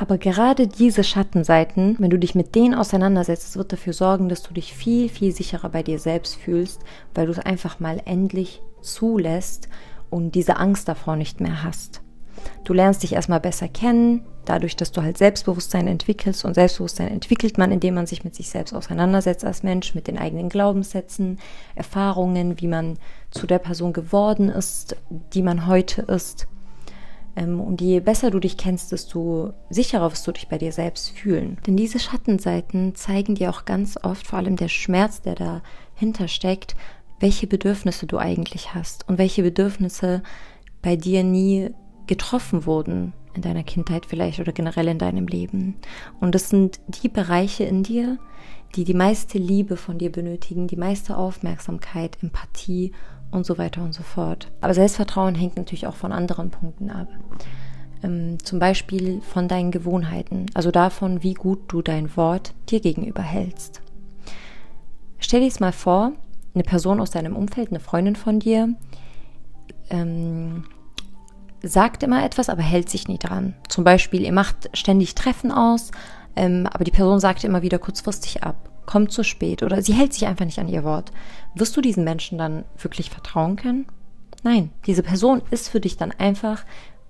Aber 0.00 0.16
gerade 0.16 0.66
diese 0.66 1.04
Schattenseiten, 1.04 1.96
wenn 1.98 2.08
du 2.08 2.18
dich 2.18 2.34
mit 2.34 2.54
denen 2.54 2.74
auseinandersetzt, 2.74 3.58
wird 3.58 3.70
dafür 3.70 3.92
sorgen, 3.92 4.30
dass 4.30 4.42
du 4.42 4.54
dich 4.54 4.72
viel, 4.72 5.10
viel 5.10 5.30
sicherer 5.30 5.68
bei 5.68 5.82
dir 5.82 5.98
selbst 5.98 6.36
fühlst, 6.36 6.80
weil 7.14 7.26
du 7.26 7.32
es 7.32 7.38
einfach 7.38 7.80
mal 7.80 8.00
endlich 8.06 8.62
zulässt 8.80 9.68
und 10.08 10.34
diese 10.34 10.56
Angst 10.56 10.88
davor 10.88 11.16
nicht 11.16 11.42
mehr 11.42 11.62
hast. 11.64 12.00
Du 12.64 12.72
lernst 12.72 13.02
dich 13.02 13.12
erstmal 13.12 13.40
besser 13.40 13.68
kennen, 13.68 14.24
dadurch, 14.46 14.74
dass 14.74 14.90
du 14.90 15.02
halt 15.02 15.18
Selbstbewusstsein 15.18 15.86
entwickelst 15.86 16.46
und 16.46 16.54
Selbstbewusstsein 16.54 17.08
entwickelt 17.08 17.58
man, 17.58 17.70
indem 17.70 17.92
man 17.92 18.06
sich 18.06 18.24
mit 18.24 18.34
sich 18.34 18.48
selbst 18.48 18.72
auseinandersetzt 18.72 19.44
als 19.44 19.62
Mensch, 19.62 19.94
mit 19.94 20.08
den 20.08 20.16
eigenen 20.16 20.48
Glaubenssätzen, 20.48 21.38
Erfahrungen, 21.74 22.58
wie 22.58 22.68
man 22.68 22.96
zu 23.30 23.46
der 23.46 23.58
Person 23.58 23.92
geworden 23.92 24.48
ist, 24.48 24.96
die 25.34 25.42
man 25.42 25.66
heute 25.66 26.00
ist. 26.00 26.46
Ähm, 27.36 27.60
und 27.60 27.80
je 27.80 28.00
besser 28.00 28.30
du 28.30 28.40
dich 28.40 28.56
kennst, 28.56 28.92
desto 28.92 29.52
sicherer 29.68 30.10
wirst 30.10 30.26
du 30.26 30.32
dich 30.32 30.48
bei 30.48 30.58
dir 30.58 30.72
selbst 30.72 31.10
fühlen. 31.10 31.58
Denn 31.66 31.76
diese 31.76 31.98
Schattenseiten 31.98 32.94
zeigen 32.94 33.34
dir 33.34 33.50
auch 33.50 33.64
ganz 33.64 33.98
oft, 34.02 34.26
vor 34.26 34.38
allem 34.38 34.56
der 34.56 34.68
Schmerz, 34.68 35.22
der 35.22 35.34
dahinter 35.34 36.28
steckt, 36.28 36.74
welche 37.20 37.46
Bedürfnisse 37.46 38.06
du 38.06 38.18
eigentlich 38.18 38.74
hast 38.74 39.08
und 39.08 39.18
welche 39.18 39.42
Bedürfnisse 39.42 40.22
bei 40.82 40.96
dir 40.96 41.22
nie 41.22 41.70
getroffen 42.06 42.66
wurden 42.66 43.12
in 43.34 43.42
deiner 43.42 43.62
Kindheit 43.62 44.06
vielleicht 44.06 44.40
oder 44.40 44.52
generell 44.52 44.88
in 44.88 44.98
deinem 44.98 45.26
Leben. 45.26 45.76
Und 46.18 46.34
das 46.34 46.48
sind 46.48 46.80
die 46.88 47.08
Bereiche 47.08 47.64
in 47.64 47.82
dir, 47.82 48.18
die 48.74 48.84
die 48.84 48.94
meiste 48.94 49.38
Liebe 49.38 49.76
von 49.76 49.98
dir 49.98 50.10
benötigen, 50.10 50.66
die 50.66 50.76
meiste 50.76 51.16
Aufmerksamkeit, 51.16 52.18
Empathie 52.22 52.92
und 53.30 53.46
so 53.46 53.58
weiter 53.58 53.82
und 53.82 53.92
so 53.92 54.02
fort. 54.02 54.50
Aber 54.60 54.74
Selbstvertrauen 54.74 55.34
hängt 55.34 55.56
natürlich 55.56 55.86
auch 55.86 55.94
von 55.94 56.12
anderen 56.12 56.50
Punkten 56.50 56.90
ab. 56.90 57.08
Ähm, 58.02 58.38
zum 58.42 58.58
Beispiel 58.58 59.20
von 59.20 59.48
deinen 59.48 59.70
Gewohnheiten, 59.70 60.46
also 60.54 60.70
davon, 60.70 61.22
wie 61.22 61.34
gut 61.34 61.60
du 61.68 61.82
dein 61.82 62.16
Wort 62.16 62.54
dir 62.68 62.80
gegenüber 62.80 63.22
hältst. 63.22 63.82
Stell 65.18 65.40
dir 65.40 65.48
es 65.48 65.60
mal 65.60 65.72
vor, 65.72 66.12
eine 66.54 66.64
Person 66.64 67.00
aus 67.00 67.10
deinem 67.10 67.36
Umfeld, 67.36 67.68
eine 67.68 67.80
Freundin 67.80 68.16
von 68.16 68.40
dir, 68.40 68.74
ähm, 69.90 70.64
sagt 71.62 72.02
immer 72.02 72.24
etwas, 72.24 72.48
aber 72.48 72.62
hält 72.62 72.88
sich 72.88 73.06
nie 73.06 73.18
dran. 73.18 73.54
Zum 73.68 73.84
Beispiel, 73.84 74.22
ihr 74.22 74.32
macht 74.32 74.70
ständig 74.72 75.14
Treffen 75.14 75.52
aus, 75.52 75.90
ähm, 76.36 76.66
aber 76.72 76.84
die 76.84 76.90
Person 76.90 77.20
sagt 77.20 77.44
immer 77.44 77.62
wieder 77.62 77.78
kurzfristig 77.78 78.42
ab, 78.42 78.70
kommt 78.86 79.12
zu 79.12 79.22
spät 79.22 79.62
oder 79.62 79.82
sie 79.82 79.92
hält 79.92 80.14
sich 80.14 80.26
einfach 80.26 80.44
nicht 80.44 80.58
an 80.58 80.68
ihr 80.68 80.84
Wort. 80.84 81.12
Wirst 81.54 81.76
du 81.76 81.80
diesen 81.80 82.04
Menschen 82.04 82.38
dann 82.38 82.64
wirklich 82.78 83.10
vertrauen 83.10 83.56
können? 83.56 83.86
Nein, 84.42 84.70
diese 84.86 85.02
Person 85.02 85.42
ist 85.50 85.68
für 85.68 85.80
dich 85.80 85.96
dann 85.96 86.12
einfach 86.12 86.64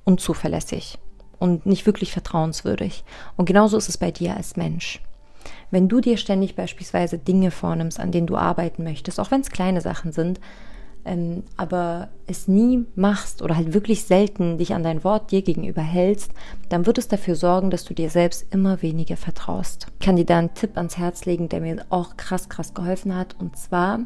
unzuverlässig 0.05 0.99
und 1.39 1.67
nicht 1.67 1.87
wirklich 1.87 2.13
vertrauenswürdig. 2.13 3.05
Und 3.37 3.47
genauso 3.47 3.77
ist 3.77 3.89
es 3.89 3.99
bei 3.99 4.11
dir 4.11 4.37
als 4.37 4.57
Mensch. 4.57 5.01
Wenn 5.71 5.89
du 5.89 6.01
dir 6.01 6.17
ständig 6.17 6.57
beispielsweise 6.57 7.19
Dinge 7.19 7.51
vornimmst, 7.51 8.01
an 8.01 8.13
denen 8.13 8.27
du 8.27 8.37
arbeiten 8.37 8.83
möchtest, 8.83 9.21
auch 9.21 9.31
wenn 9.31 9.41
es 9.41 9.51
kleine 9.51 9.81
Sachen 9.81 10.13
sind, 10.13 10.41
ähm, 11.05 11.43
aber 11.57 12.09
es 12.27 12.49
nie 12.49 12.87
machst 12.95 13.43
oder 13.43 13.57
halt 13.57 13.73
wirklich 13.73 14.05
selten 14.05 14.59
dich 14.59 14.75
an 14.75 14.83
dein 14.83 15.05
Wort 15.05 15.31
dir 15.31 15.43
gegenüber 15.43 15.83
hältst, 15.83 16.33
dann 16.69 16.87
wird 16.87 16.99
es 16.99 17.09
dafür 17.09 17.35
sorgen, 17.35 17.71
dass 17.71 17.85
du 17.85 17.95
dir 17.95 18.11
selbst 18.11 18.47
immer 18.53 18.83
weniger 18.83 19.17
vertraust. 19.17 19.87
Ich 19.99 20.07
kann 20.07 20.17
dir 20.17 20.27
da 20.27 20.39
einen 20.39 20.55
Tipp 20.55 20.77
ans 20.77 20.99
Herz 20.99 21.25
legen, 21.25 21.49
der 21.49 21.61
mir 21.61 21.85
auch 21.91 22.17
krass, 22.17 22.49
krass 22.49 22.75
geholfen 22.75 23.15
hat. 23.15 23.37
Und 23.39 23.57
zwar, 23.57 24.01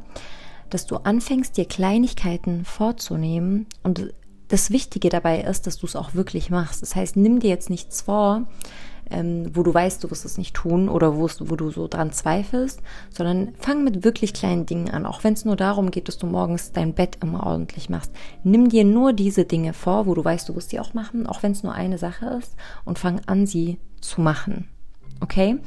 dass 0.71 0.87
du 0.87 0.97
anfängst, 0.97 1.57
dir 1.57 1.67
Kleinigkeiten 1.67 2.65
vorzunehmen. 2.65 3.67
Und 3.83 4.13
das 4.49 4.71
Wichtige 4.71 5.09
dabei 5.09 5.41
ist, 5.41 5.67
dass 5.67 5.79
du 5.79 5.87
es 5.87 5.97
auch 5.97 6.15
wirklich 6.15 6.51
machst. 6.51 6.83
Das 6.83 6.95
heißt, 6.95 7.17
nimm 7.17 7.41
dir 7.41 7.51
jetzt 7.51 7.71
nichts 7.71 8.03
vor, 8.03 8.47
ähm, 9.11 9.51
wo 9.55 9.63
du 9.63 9.73
weißt, 9.73 10.03
du 10.03 10.11
wirst 10.11 10.25
es 10.25 10.39
nicht 10.39 10.55
tun 10.55 10.89
oder 10.89 11.17
wo, 11.17 11.29
wo 11.41 11.57
du 11.57 11.71
so 11.71 11.89
dran 11.89 12.13
zweifelst, 12.13 12.81
sondern 13.11 13.55
fang 13.59 13.85
mit 13.85 14.05
wirklich 14.05 14.35
kleinen 14.35 14.67
Dingen 14.67 14.91
an. 14.91 15.07
Auch 15.07 15.25
wenn 15.25 15.35
es 15.35 15.45
nur 15.45 15.57
darum 15.57 15.91
geht, 15.91 16.09
dass 16.09 16.19
du 16.19 16.27
morgens 16.27 16.73
dein 16.73 16.95
Bett 16.95 17.19
immer 17.23 17.47
ordentlich 17.47 17.89
machst. 17.89 18.13
Nimm 18.43 18.69
dir 18.69 18.85
nur 18.85 19.13
diese 19.13 19.45
Dinge 19.45 19.73
vor, 19.73 20.07
wo 20.07 20.15
du 20.15 20.25
weißt, 20.25 20.49
du 20.49 20.57
wirst 20.57 20.71
sie 20.71 20.81
auch 20.81 20.95
machen, 20.95 21.27
auch 21.27 21.43
wenn 21.43 21.53
es 21.53 21.63
nur 21.63 21.75
eine 21.75 21.99
Sache 21.99 22.27
ist, 22.27 22.55
und 22.85 22.99
fang 22.99 23.21
an, 23.27 23.47
sie 23.47 23.79
zu 24.01 24.21
machen. 24.21 24.69
Okay? 25.21 25.59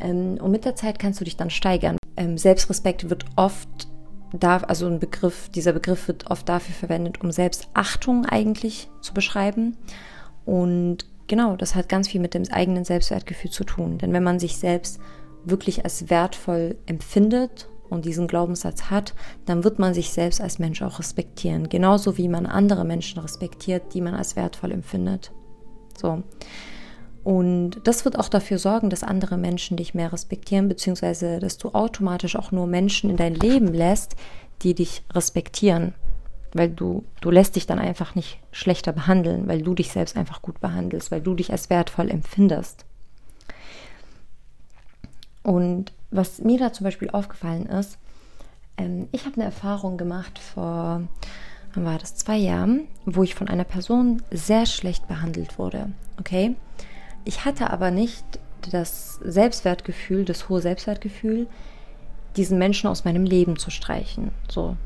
Ähm, 0.00 0.38
und 0.40 0.50
mit 0.50 0.64
der 0.64 0.76
Zeit 0.76 0.98
kannst 0.98 1.20
du 1.20 1.24
dich 1.24 1.36
dann 1.36 1.50
steigern. 1.50 1.96
Ähm, 2.16 2.38
Selbstrespekt 2.38 3.10
wird 3.10 3.24
oft 3.36 3.88
darf, 4.32 4.64
also 4.68 4.86
ein 4.86 4.98
Begriff, 4.98 5.48
dieser 5.48 5.72
Begriff 5.72 6.08
wird 6.08 6.30
oft 6.30 6.48
dafür 6.48 6.74
verwendet, 6.74 7.20
um 7.22 7.32
Selbstachtung 7.32 8.26
eigentlich 8.26 8.90
zu 9.00 9.14
beschreiben. 9.14 9.76
Und 10.44 11.06
genau, 11.28 11.56
das 11.56 11.74
hat 11.74 11.88
ganz 11.88 12.08
viel 12.08 12.20
mit 12.20 12.34
dem 12.34 12.42
eigenen 12.50 12.84
Selbstwertgefühl 12.84 13.50
zu 13.50 13.64
tun. 13.64 13.98
Denn 13.98 14.12
wenn 14.12 14.24
man 14.24 14.40
sich 14.40 14.56
selbst 14.56 14.98
wirklich 15.44 15.84
als 15.84 16.10
wertvoll 16.10 16.76
empfindet 16.86 17.68
und 17.88 18.04
diesen 18.04 18.26
Glaubenssatz 18.26 18.90
hat, 18.90 19.14
dann 19.46 19.64
wird 19.64 19.78
man 19.78 19.94
sich 19.94 20.10
selbst 20.10 20.40
als 20.40 20.58
Mensch 20.58 20.82
auch 20.82 20.98
respektieren. 20.98 21.68
Genauso 21.68 22.18
wie 22.18 22.28
man 22.28 22.46
andere 22.46 22.84
Menschen 22.84 23.20
respektiert, 23.20 23.94
die 23.94 24.00
man 24.00 24.14
als 24.14 24.34
wertvoll 24.34 24.72
empfindet. 24.72 25.32
So. 25.96 26.22
Und 27.24 27.80
das 27.84 28.04
wird 28.04 28.18
auch 28.18 28.28
dafür 28.28 28.58
sorgen, 28.58 28.90
dass 28.90 29.02
andere 29.02 29.36
Menschen 29.36 29.76
dich 29.76 29.94
mehr 29.94 30.12
respektieren, 30.12 30.68
beziehungsweise 30.68 31.40
dass 31.40 31.58
du 31.58 31.70
automatisch 31.70 32.36
auch 32.36 32.52
nur 32.52 32.66
Menschen 32.66 33.10
in 33.10 33.16
dein 33.16 33.34
Leben 33.34 33.72
lässt, 33.72 34.16
die 34.62 34.74
dich 34.74 35.02
respektieren 35.12 35.94
weil 36.58 36.68
du, 36.68 37.04
du 37.20 37.30
lässt 37.30 37.56
dich 37.56 37.66
dann 37.66 37.78
einfach 37.78 38.14
nicht 38.14 38.40
schlechter 38.52 38.92
behandeln, 38.92 39.48
weil 39.48 39.62
du 39.62 39.74
dich 39.74 39.92
selbst 39.92 40.16
einfach 40.16 40.42
gut 40.42 40.60
behandelst, 40.60 41.10
weil 41.10 41.20
du 41.22 41.34
dich 41.34 41.52
als 41.52 41.70
wertvoll 41.70 42.10
empfindest. 42.10 42.84
Und 45.42 45.92
was 46.10 46.40
mir 46.40 46.58
da 46.58 46.72
zum 46.72 46.84
Beispiel 46.84 47.10
aufgefallen 47.10 47.66
ist, 47.66 47.98
ähm, 48.76 49.08
ich 49.12 49.24
habe 49.24 49.36
eine 49.36 49.44
Erfahrung 49.44 49.96
gemacht 49.96 50.38
vor, 50.38 51.02
war 51.74 51.98
das, 51.98 52.16
zwei 52.16 52.36
Jahren, 52.36 52.88
wo 53.06 53.22
ich 53.22 53.34
von 53.34 53.48
einer 53.48 53.64
Person 53.64 54.22
sehr 54.30 54.66
schlecht 54.66 55.06
behandelt 55.06 55.58
wurde. 55.58 55.92
Okay? 56.18 56.56
Ich 57.24 57.44
hatte 57.44 57.70
aber 57.70 57.90
nicht 57.90 58.24
das 58.70 59.14
Selbstwertgefühl, 59.16 60.24
das 60.24 60.48
hohe 60.48 60.60
Selbstwertgefühl, 60.60 61.46
diesen 62.36 62.58
Menschen 62.58 62.88
aus 62.88 63.04
meinem 63.04 63.24
Leben 63.24 63.56
zu 63.58 63.70
streichen. 63.70 64.32
So, 64.48 64.76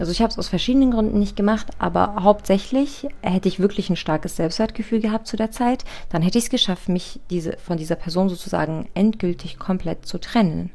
also 0.00 0.12
ich 0.12 0.22
habe 0.22 0.30
es 0.30 0.38
aus 0.38 0.48
verschiedenen 0.48 0.92
Gründen 0.92 1.18
nicht 1.18 1.36
gemacht, 1.36 1.66
aber 1.78 2.16
hauptsächlich 2.20 3.06
hätte 3.20 3.48
ich 3.48 3.60
wirklich 3.60 3.90
ein 3.90 3.96
starkes 3.96 4.34
Selbstwertgefühl 4.34 5.00
gehabt 5.00 5.26
zu 5.26 5.36
der 5.36 5.50
Zeit, 5.50 5.84
dann 6.08 6.22
hätte 6.22 6.38
ich 6.38 6.44
es 6.44 6.50
geschafft, 6.50 6.88
mich 6.88 7.20
diese, 7.28 7.58
von 7.58 7.76
dieser 7.76 7.96
Person 7.96 8.30
sozusagen 8.30 8.88
endgültig 8.94 9.58
komplett 9.58 10.06
zu 10.06 10.16
trennen. 10.16 10.70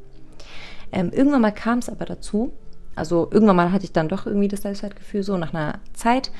Ähm, 0.91 1.11
irgendwann 1.11 1.41
mal 1.41 1.51
kam 1.51 1.79
es 1.79 1.89
aber 1.89 2.05
dazu, 2.05 2.53
also 2.93 3.27
irgendwann 3.31 3.55
mal 3.55 3.71
hatte 3.71 3.85
ich 3.85 3.91
dann 3.91 4.09
doch 4.09 4.27
irgendwie 4.27 4.47
das 4.47 4.61
Selbstwertgefühl 4.61 5.23
so 5.23 5.37
nach 5.37 5.55
einer 5.55 5.79
Zeit 5.93 6.31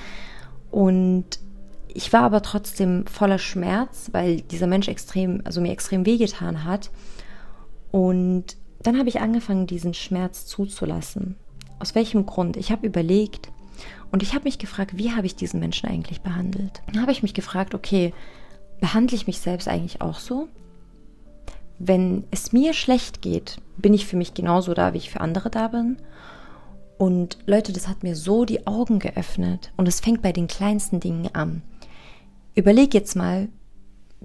und 0.70 1.26
ich 1.88 2.14
war 2.14 2.22
aber 2.22 2.44
trotzdem 2.44 3.08
voller 3.08 3.40
Schmerz, 3.40 4.10
weil 4.12 4.42
dieser 4.42 4.68
Mensch 4.68 4.90
extrem, 4.90 5.42
also 5.44 5.60
mir 5.60 5.72
extrem 5.72 6.06
wehgetan 6.06 6.66
hat. 6.66 6.92
Und 7.90 8.58
dann 8.84 9.00
habe 9.00 9.08
ich 9.08 9.22
angefangen, 9.22 9.66
diesen 9.66 9.94
Schmerz 9.94 10.46
zuzulassen. 10.46 11.38
Aus 11.80 11.96
welchem 11.96 12.26
Grund? 12.26 12.58
Ich 12.58 12.72
habe 12.72 12.88
überlegt 12.88 13.52
und 14.12 14.24
ich 14.24 14.34
habe 14.34 14.46
mich 14.46 14.60
gefragt, 14.60 14.98
wie 14.98 15.12
habe 15.12 15.26
ich 15.26 15.36
diesen 15.36 15.60
Menschen 15.60 15.90
eigentlich 15.90 16.22
behandelt? 16.22 16.82
Dann 16.88 17.02
habe 17.02 17.12
ich 17.12 17.22
mich 17.22 17.34
gefragt, 17.34 17.76
okay, 17.76 18.14
behandle 18.80 19.16
ich 19.16 19.28
mich 19.28 19.40
selbst 19.40 19.68
eigentlich 19.68 20.02
auch 20.02 20.20
so? 20.20 20.48
Wenn 21.78 22.24
es 22.32 22.54
mir 22.54 22.74
schlecht 22.74 23.22
geht, 23.22 23.58
bin 23.78 23.94
ich 23.94 24.06
für 24.06 24.16
mich 24.16 24.34
genauso 24.34 24.74
da, 24.74 24.94
wie 24.94 24.98
ich 25.00 25.10
für 25.10 25.22
andere 25.22 25.50
da 25.50 25.68
bin. 25.68 25.98
Und 26.98 27.38
Leute, 27.46 27.74
das 27.74 27.90
hat 27.90 28.04
mir 28.04 28.16
so 28.16 28.46
die 28.46 28.66
Augen 28.66 29.00
geöffnet. 29.00 29.74
Und 29.76 29.88
es 29.88 30.00
fängt 30.00 30.22
bei 30.22 30.32
den 30.32 30.48
kleinsten 30.48 31.02
Dingen 31.02 31.30
an. 31.34 31.62
Überleg 32.54 32.94
jetzt 32.94 33.16
mal, 33.16 33.50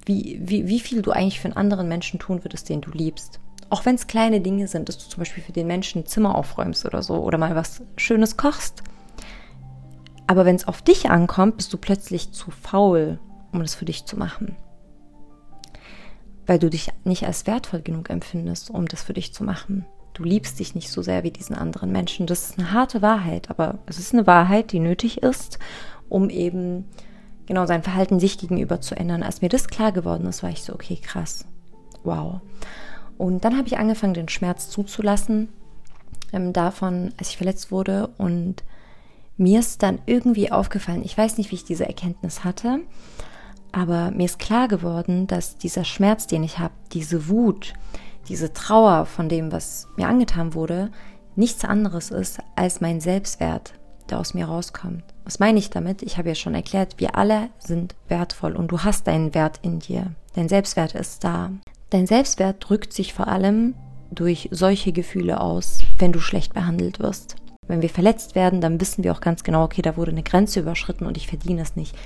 wie, 0.07 0.41
wie, 0.41 0.69
wie 0.69 0.81
viel 0.81 1.03
du 1.03 1.11
eigentlich 1.11 1.41
für 1.41 1.49
einen 1.49 1.57
anderen 1.57 1.89
Menschen 1.89 2.21
tun 2.21 2.45
würdest, 2.45 2.69
den 2.69 2.81
du 2.81 2.93
liebst. 2.93 3.41
Auch 3.71 3.87
wenn 3.87 3.95
es 3.95 4.09
kleine 4.09 4.41
Dinge 4.41 4.67
sind, 4.67 4.89
dass 4.89 4.99
du 4.99 5.09
zum 5.09 5.21
Beispiel 5.21 5.45
für 5.45 5.53
den 5.53 5.69
Menschen 5.69 6.03
ein 6.03 6.07
Zimmer 6.07 6.35
aufräumst 6.35 6.85
oder 6.85 7.03
so 7.03 7.15
oder 7.15 7.39
mal 7.39 7.55
was 7.55 7.83
Schönes 7.97 8.37
kochst. 8.37 8.83
Aber 10.27 10.45
wenn 10.45 10.57
es 10.57 10.69
auf 10.69 10.83
dich 10.83 11.09
ankommt, 11.09 11.57
bist 11.57 11.73
du 11.73 11.79
plötzlich 11.79 12.33
zu 12.33 12.51
faul, 12.51 13.19
um 13.53 13.61
das 13.61 13.75
für 13.75 13.85
dich 13.85 14.05
zu 14.05 14.17
machen. 14.17 14.57
Weil 16.47 16.59
du 16.59 16.69
dich 16.69 16.91
nicht 17.05 17.27
als 17.27 17.47
wertvoll 17.47 17.83
genug 17.83 18.11
empfindest, 18.11 18.71
um 18.71 18.87
das 18.87 19.03
für 19.03 19.13
dich 19.13 19.33
zu 19.33 19.45
machen. 19.45 19.87
Du 20.15 20.25
liebst 20.25 20.59
dich 20.59 20.75
nicht 20.75 20.91
so 20.91 21.03
sehr 21.03 21.23
wie 21.23 21.31
diesen 21.31 21.55
anderen 21.55 21.93
Menschen. 21.93 22.27
Das 22.27 22.51
ist 22.51 22.59
eine 22.59 22.73
harte 22.73 23.03
Wahrheit, 23.03 23.51
aber 23.51 23.79
es 23.87 23.99
ist 23.99 24.13
eine 24.13 24.27
Wahrheit, 24.27 24.73
die 24.73 24.81
nötig 24.81 25.23
ist, 25.23 25.61
um 26.09 26.29
eben 26.29 26.87
genau 27.47 27.67
sein 27.67 27.85
Verhalten 27.85 28.19
sich 28.19 28.37
gegenüber 28.39 28.81
zu 28.81 28.97
ändern. 28.97 29.23
Als 29.23 29.43
mir 29.43 29.49
das 29.49 29.69
klar 29.69 29.93
geworden 29.93 30.27
ist, 30.27 30.43
war 30.43 30.51
ich 30.51 30.63
so, 30.63 30.75
okay, 30.75 30.97
krass. 31.01 31.45
Wow. 32.03 32.41
Und 33.21 33.45
dann 33.45 33.59
habe 33.59 33.69
ich 33.69 33.77
angefangen, 33.77 34.15
den 34.15 34.31
Schmerz 34.31 34.71
zuzulassen 34.71 35.51
ähm, 36.33 36.55
davon, 36.55 37.13
als 37.19 37.29
ich 37.29 37.37
verletzt 37.37 37.71
wurde. 37.71 38.09
Und 38.17 38.65
mir 39.37 39.61
ist 39.61 39.83
dann 39.83 39.99
irgendwie 40.07 40.51
aufgefallen, 40.51 41.03
ich 41.05 41.19
weiß 41.19 41.37
nicht, 41.37 41.51
wie 41.51 41.57
ich 41.57 41.65
diese 41.65 41.87
Erkenntnis 41.87 42.45
hatte, 42.45 42.81
aber 43.73 44.11
mir 44.11 44.25
ist 44.25 44.39
klar 44.39 44.69
geworden, 44.69 45.27
dass 45.27 45.59
dieser 45.59 45.85
Schmerz, 45.85 46.29
den 46.29 46.43
ich 46.43 46.59
habe, 46.59 46.73
diese 46.93 47.29
Wut, 47.29 47.75
diese 48.29 48.55
Trauer 48.55 49.05
von 49.05 49.29
dem, 49.29 49.53
was 49.53 49.87
mir 49.99 50.09
angetan 50.09 50.55
wurde, 50.55 50.91
nichts 51.37 51.67
anderes 51.67 52.11
ist 52.11 52.39
als 52.57 52.81
mein 52.81 53.03
Selbstwert, 53.03 53.75
der 54.09 54.19
aus 54.19 54.33
mir 54.33 54.47
rauskommt. 54.47 55.05
Was 55.25 55.41
meine 55.41 55.59
ich 55.59 55.69
damit? 55.69 56.01
Ich 56.01 56.17
habe 56.17 56.31
ja 56.31 56.35
schon 56.35 56.55
erklärt, 56.55 56.95
wir 56.97 57.17
alle 57.17 57.51
sind 57.59 57.95
wertvoll 58.09 58.57
und 58.57 58.69
du 58.69 58.79
hast 58.79 59.07
deinen 59.07 59.35
Wert 59.35 59.61
in 59.61 59.79
dir. 59.79 60.13
Dein 60.33 60.49
Selbstwert 60.49 60.95
ist 60.95 61.23
da. 61.23 61.51
Dein 61.91 62.07
Selbstwert 62.07 62.69
drückt 62.69 62.93
sich 62.93 63.13
vor 63.13 63.27
allem 63.27 63.75
durch 64.13 64.49
solche 64.53 64.93
Gefühle 64.93 65.41
aus, 65.41 65.81
wenn 65.99 66.13
du 66.13 66.21
schlecht 66.21 66.55
behandelt 66.55 67.01
wirst. 67.01 67.35
Wenn 67.67 67.83
wir 67.83 67.89
verletzt 67.89 68.37
werden, 68.37 68.61
dann 68.61 68.81
wissen 68.81 69.03
wir 69.03 69.13
auch 69.13 69.21
ganz 69.21 69.43
genau, 69.43 69.65
okay, 69.65 69.83
da 69.83 69.97
wurde 69.97 70.13
eine 70.13 70.23
Grenze 70.23 70.61
überschritten 70.61 71.07
und 71.07 71.17
ich 71.17 71.27
verdiene 71.27 71.63
es 71.63 71.75
nicht. 71.75 71.97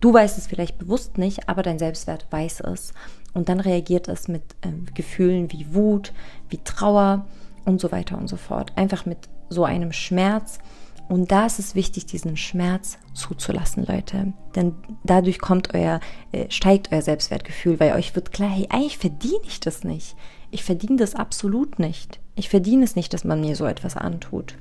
Du 0.00 0.12
weißt 0.12 0.38
es 0.38 0.46
vielleicht 0.46 0.78
bewusst 0.78 1.18
nicht, 1.18 1.48
aber 1.48 1.62
dein 1.62 1.78
Selbstwert 1.78 2.26
weiß 2.30 2.60
es. 2.60 2.92
Und 3.34 3.48
dann 3.48 3.60
reagiert 3.60 4.08
es 4.08 4.28
mit 4.28 4.42
äh, 4.62 4.68
Gefühlen 4.94 5.52
wie 5.52 5.74
Wut, 5.74 6.12
wie 6.48 6.58
Trauer 6.64 7.26
und 7.64 7.80
so 7.80 7.92
weiter 7.92 8.16
und 8.16 8.28
so 8.28 8.36
fort. 8.36 8.72
Einfach 8.76 9.04
mit 9.04 9.18
so 9.50 9.64
einem 9.64 9.92
Schmerz, 9.92 10.58
und 11.08 11.30
da 11.30 11.46
ist 11.46 11.58
es 11.58 11.74
wichtig, 11.74 12.06
diesen 12.06 12.36
Schmerz 12.36 12.98
zuzulassen, 13.12 13.84
Leute. 13.84 14.32
Denn 14.54 14.74
dadurch 15.04 15.38
kommt 15.38 15.74
euer, 15.74 16.00
äh, 16.32 16.50
steigt 16.50 16.92
euer 16.92 17.02
Selbstwertgefühl, 17.02 17.78
weil 17.78 17.92
euch 17.92 18.14
wird 18.14 18.32
klar, 18.32 18.50
hey, 18.50 18.66
eigentlich 18.70 18.98
verdiene 18.98 19.44
ich 19.44 19.60
das 19.60 19.84
nicht. 19.84 20.16
Ich 20.50 20.64
verdiene 20.64 20.96
das 20.96 21.14
absolut 21.14 21.78
nicht. 21.78 22.20
Ich 22.36 22.48
verdiene 22.48 22.84
es 22.84 22.96
nicht, 22.96 23.12
dass 23.12 23.24
man 23.24 23.40
mir 23.40 23.56
so 23.56 23.66
etwas 23.66 23.96
antut. 23.96 24.56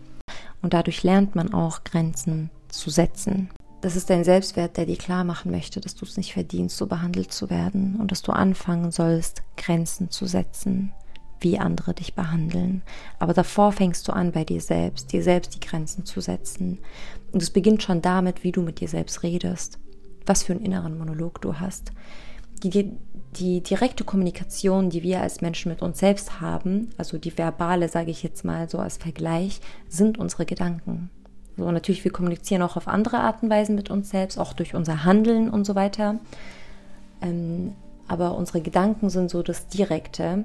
Und 0.62 0.74
dadurch 0.74 1.04
lernt 1.04 1.36
man 1.36 1.54
auch 1.54 1.84
Grenzen 1.84 2.50
zu 2.70 2.90
setzen. 2.90 3.50
das 3.82 3.98
ist 3.98 4.10
dein 4.10 4.24
Selbstwert, 4.24 4.78
der 4.78 4.86
dir 4.86 4.96
klar 4.96 5.26
machen 5.26 5.52
möchte, 5.52 5.82
dass 5.82 5.96
du 5.96 6.06
es 6.06 6.16
nicht 6.16 6.32
verdienst, 6.34 6.78
so 6.78 6.88
behandelt 6.88 7.34
zu 7.34 7.50
werden 7.50 7.98
und 8.00 8.12
dass 8.12 8.22
du 8.22 8.32
anfangen 8.32 8.92
sollst, 8.92 9.44
Grenzen 9.58 10.10
zu 10.10 10.26
setzen, 10.26 10.94
wie 11.44 11.60
andere 11.60 11.94
dich 11.94 12.16
behandeln. 12.16 12.82
Aber 13.20 13.34
davor 13.34 13.72
fängst 13.72 14.08
du 14.08 14.14
an 14.14 14.32
bei 14.32 14.44
dir 14.44 14.62
selbst, 14.62 15.12
dir 15.12 15.24
selbst 15.24 15.56
die 15.56 15.60
Grenzen 15.60 16.06
zu 16.06 16.22
setzen. 16.22 16.80
Und 17.32 17.42
es 17.42 17.50
beginnt 17.50 17.84
schon 17.84 18.02
damit, 18.02 18.44
wie 18.44 18.52
du 18.52 18.62
mit 18.62 18.80
dir 18.80 18.88
selbst 18.88 19.24
redest, 19.24 19.80
was 20.26 20.44
für 20.44 20.54
einen 20.54 20.66
inneren 20.66 20.98
Monolog 20.98 21.42
du 21.42 21.60
hast. 21.60 21.92
Die, 22.64 22.92
die 23.36 23.62
direkte 23.62 24.04
Kommunikation, 24.04 24.90
die 24.90 25.04
wir 25.04 25.22
als 25.22 25.42
Menschen 25.42 25.70
mit 25.70 25.82
uns 25.82 26.00
selbst 26.00 26.40
haben, 26.40 26.90
also 26.98 27.18
die 27.18 27.38
verbale, 27.38 27.90
sage 27.90 28.12
ich 28.12 28.24
jetzt 28.24 28.46
mal 28.46 28.70
so 28.70 28.80
als 28.80 28.98
Vergleich, 28.98 29.60
sind 29.90 30.18
unsere 30.18 30.46
Gedanken. 30.46 31.10
So, 31.58 31.70
natürlich, 31.70 32.04
wir 32.04 32.12
kommunizieren 32.12 32.62
auch 32.62 32.78
auf 32.78 32.88
andere 32.88 33.18
Arten 33.20 33.46
und 33.46 33.52
Weisen 33.52 33.76
mit 33.76 33.92
uns 33.92 34.10
selbst, 34.10 34.40
auch 34.40 34.54
durch 34.54 34.74
unser 34.74 35.04
Handeln 35.04 35.50
und 35.50 35.66
so 35.66 35.76
weiter. 35.76 36.20
Ähm, 37.22 37.74
aber 38.08 38.36
unsere 38.36 38.62
Gedanken 38.62 39.10
sind 39.10 39.30
so 39.30 39.44
das 39.44 39.68
Direkte. 39.68 40.44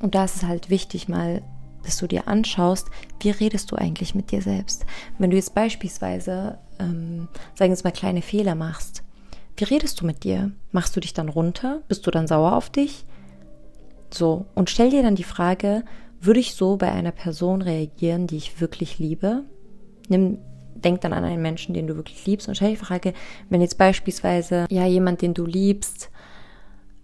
Und 0.00 0.14
da 0.14 0.24
ist 0.24 0.36
es 0.36 0.42
halt 0.44 0.70
wichtig, 0.70 1.08
mal, 1.08 1.42
dass 1.84 1.98
du 1.98 2.06
dir 2.06 2.28
anschaust, 2.28 2.88
wie 3.20 3.30
redest 3.30 3.70
du 3.70 3.76
eigentlich 3.76 4.14
mit 4.14 4.30
dir 4.30 4.42
selbst. 4.42 4.86
Wenn 5.18 5.30
du 5.30 5.36
jetzt 5.36 5.54
beispielsweise, 5.54 6.58
ähm, 6.78 7.28
sagen 7.54 7.70
wir 7.70 7.76
jetzt 7.76 7.84
mal, 7.84 7.90
kleine 7.90 8.22
Fehler 8.22 8.54
machst, 8.54 9.02
wie 9.56 9.64
redest 9.64 10.00
du 10.00 10.06
mit 10.06 10.24
dir? 10.24 10.52
Machst 10.72 10.96
du 10.96 11.00
dich 11.00 11.12
dann 11.12 11.28
runter? 11.28 11.82
Bist 11.88 12.06
du 12.06 12.10
dann 12.10 12.26
sauer 12.26 12.56
auf 12.56 12.70
dich? 12.70 13.04
So, 14.12 14.46
und 14.54 14.70
stell 14.70 14.90
dir 14.90 15.02
dann 15.02 15.14
die 15.14 15.22
Frage, 15.24 15.84
würde 16.20 16.40
ich 16.40 16.54
so 16.54 16.76
bei 16.76 16.90
einer 16.90 17.12
Person 17.12 17.62
reagieren, 17.62 18.26
die 18.26 18.36
ich 18.36 18.60
wirklich 18.60 18.98
liebe? 18.98 19.44
nimm, 20.10 20.38
denk 20.74 21.00
dann 21.00 21.12
an 21.12 21.24
einen 21.24 21.42
Menschen, 21.42 21.74
den 21.74 21.86
du 21.86 21.96
wirklich 21.96 22.26
liebst 22.26 22.48
und 22.48 22.54
stell 22.54 22.70
die 22.70 22.76
Frage, 22.76 23.14
wenn 23.48 23.60
jetzt 23.60 23.78
beispielsweise 23.78 24.66
ja 24.68 24.86
jemand, 24.86 25.22
den 25.22 25.34
du 25.34 25.46
liebst, 25.46 26.09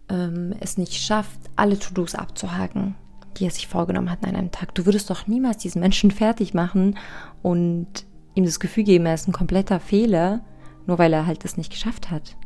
ähm, 0.08 0.54
es 0.60 0.78
nicht 0.78 0.94
schafft, 0.94 1.38
alle 1.56 1.78
To-Dos 1.78 2.14
abzuhaken, 2.14 2.94
die 3.36 3.44
er 3.44 3.50
sich 3.50 3.66
vorgenommen 3.66 4.10
hat 4.10 4.24
an 4.24 4.36
einem 4.36 4.50
Tag, 4.50 4.74
du 4.74 4.86
würdest 4.86 5.10
doch 5.10 5.26
niemals 5.26 5.58
diesen 5.58 5.80
Menschen 5.80 6.10
fertig 6.10 6.54
machen 6.54 6.96
und 7.42 8.06
ihm 8.34 8.44
das 8.44 8.60
Gefühl 8.60 8.84
geben, 8.84 9.06
er 9.06 9.14
ist 9.14 9.28
ein 9.28 9.32
kompletter 9.32 9.80
Fehler, 9.80 10.40
nur 10.86 10.98
weil 10.98 11.12
er 11.12 11.26
halt 11.26 11.44
das 11.44 11.56
nicht 11.56 11.70
geschafft 11.70 12.10
hat. 12.10 12.36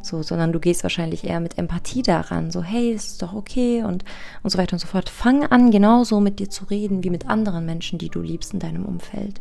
So, 0.00 0.22
sondern 0.22 0.52
du 0.52 0.60
gehst 0.60 0.84
wahrscheinlich 0.84 1.24
eher 1.24 1.40
mit 1.40 1.58
Empathie 1.58 2.02
daran, 2.02 2.50
so, 2.50 2.62
hey, 2.62 2.92
ist 2.92 3.20
doch 3.20 3.32
okay 3.32 3.82
und, 3.82 4.04
und 4.42 4.50
so 4.50 4.58
weiter 4.58 4.74
und 4.74 4.78
so 4.78 4.86
fort. 4.86 5.08
Fang 5.08 5.44
an, 5.44 5.70
genauso 5.70 6.20
mit 6.20 6.38
dir 6.38 6.48
zu 6.48 6.64
reden, 6.66 7.02
wie 7.02 7.10
mit 7.10 7.26
anderen 7.26 7.66
Menschen, 7.66 7.98
die 7.98 8.08
du 8.08 8.20
liebst 8.20 8.54
in 8.54 8.60
deinem 8.60 8.84
Umfeld. 8.84 9.40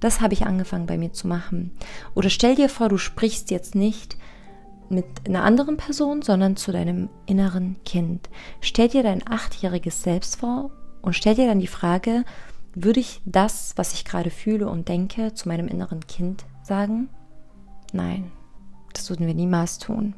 Das 0.00 0.20
habe 0.20 0.34
ich 0.34 0.46
angefangen 0.46 0.86
bei 0.86 0.98
mir 0.98 1.12
zu 1.12 1.26
machen. 1.26 1.72
Oder 2.14 2.30
stell 2.30 2.54
dir 2.54 2.68
vor, 2.68 2.88
du 2.88 2.98
sprichst 2.98 3.50
jetzt 3.50 3.74
nicht 3.74 4.16
mit 4.90 5.06
einer 5.26 5.44
anderen 5.44 5.76
Person, 5.76 6.22
sondern 6.22 6.56
zu 6.56 6.72
deinem 6.72 7.08
inneren 7.26 7.76
Kind. 7.84 8.28
Stell 8.60 8.88
dir 8.88 9.02
dein 9.02 9.26
achtjähriges 9.26 10.02
Selbst 10.02 10.36
vor 10.36 10.70
und 11.02 11.14
stell 11.14 11.34
dir 11.34 11.46
dann 11.46 11.60
die 11.60 11.66
Frage, 11.66 12.24
würde 12.74 13.00
ich 13.00 13.20
das, 13.24 13.72
was 13.76 13.92
ich 13.92 14.04
gerade 14.04 14.30
fühle 14.30 14.68
und 14.68 14.88
denke, 14.88 15.34
zu 15.34 15.48
meinem 15.48 15.68
inneren 15.68 16.06
Kind 16.06 16.44
sagen? 16.62 17.08
Nein, 17.92 18.30
das 18.92 19.10
würden 19.10 19.26
wir 19.26 19.34
niemals 19.34 19.78
tun. 19.78 20.14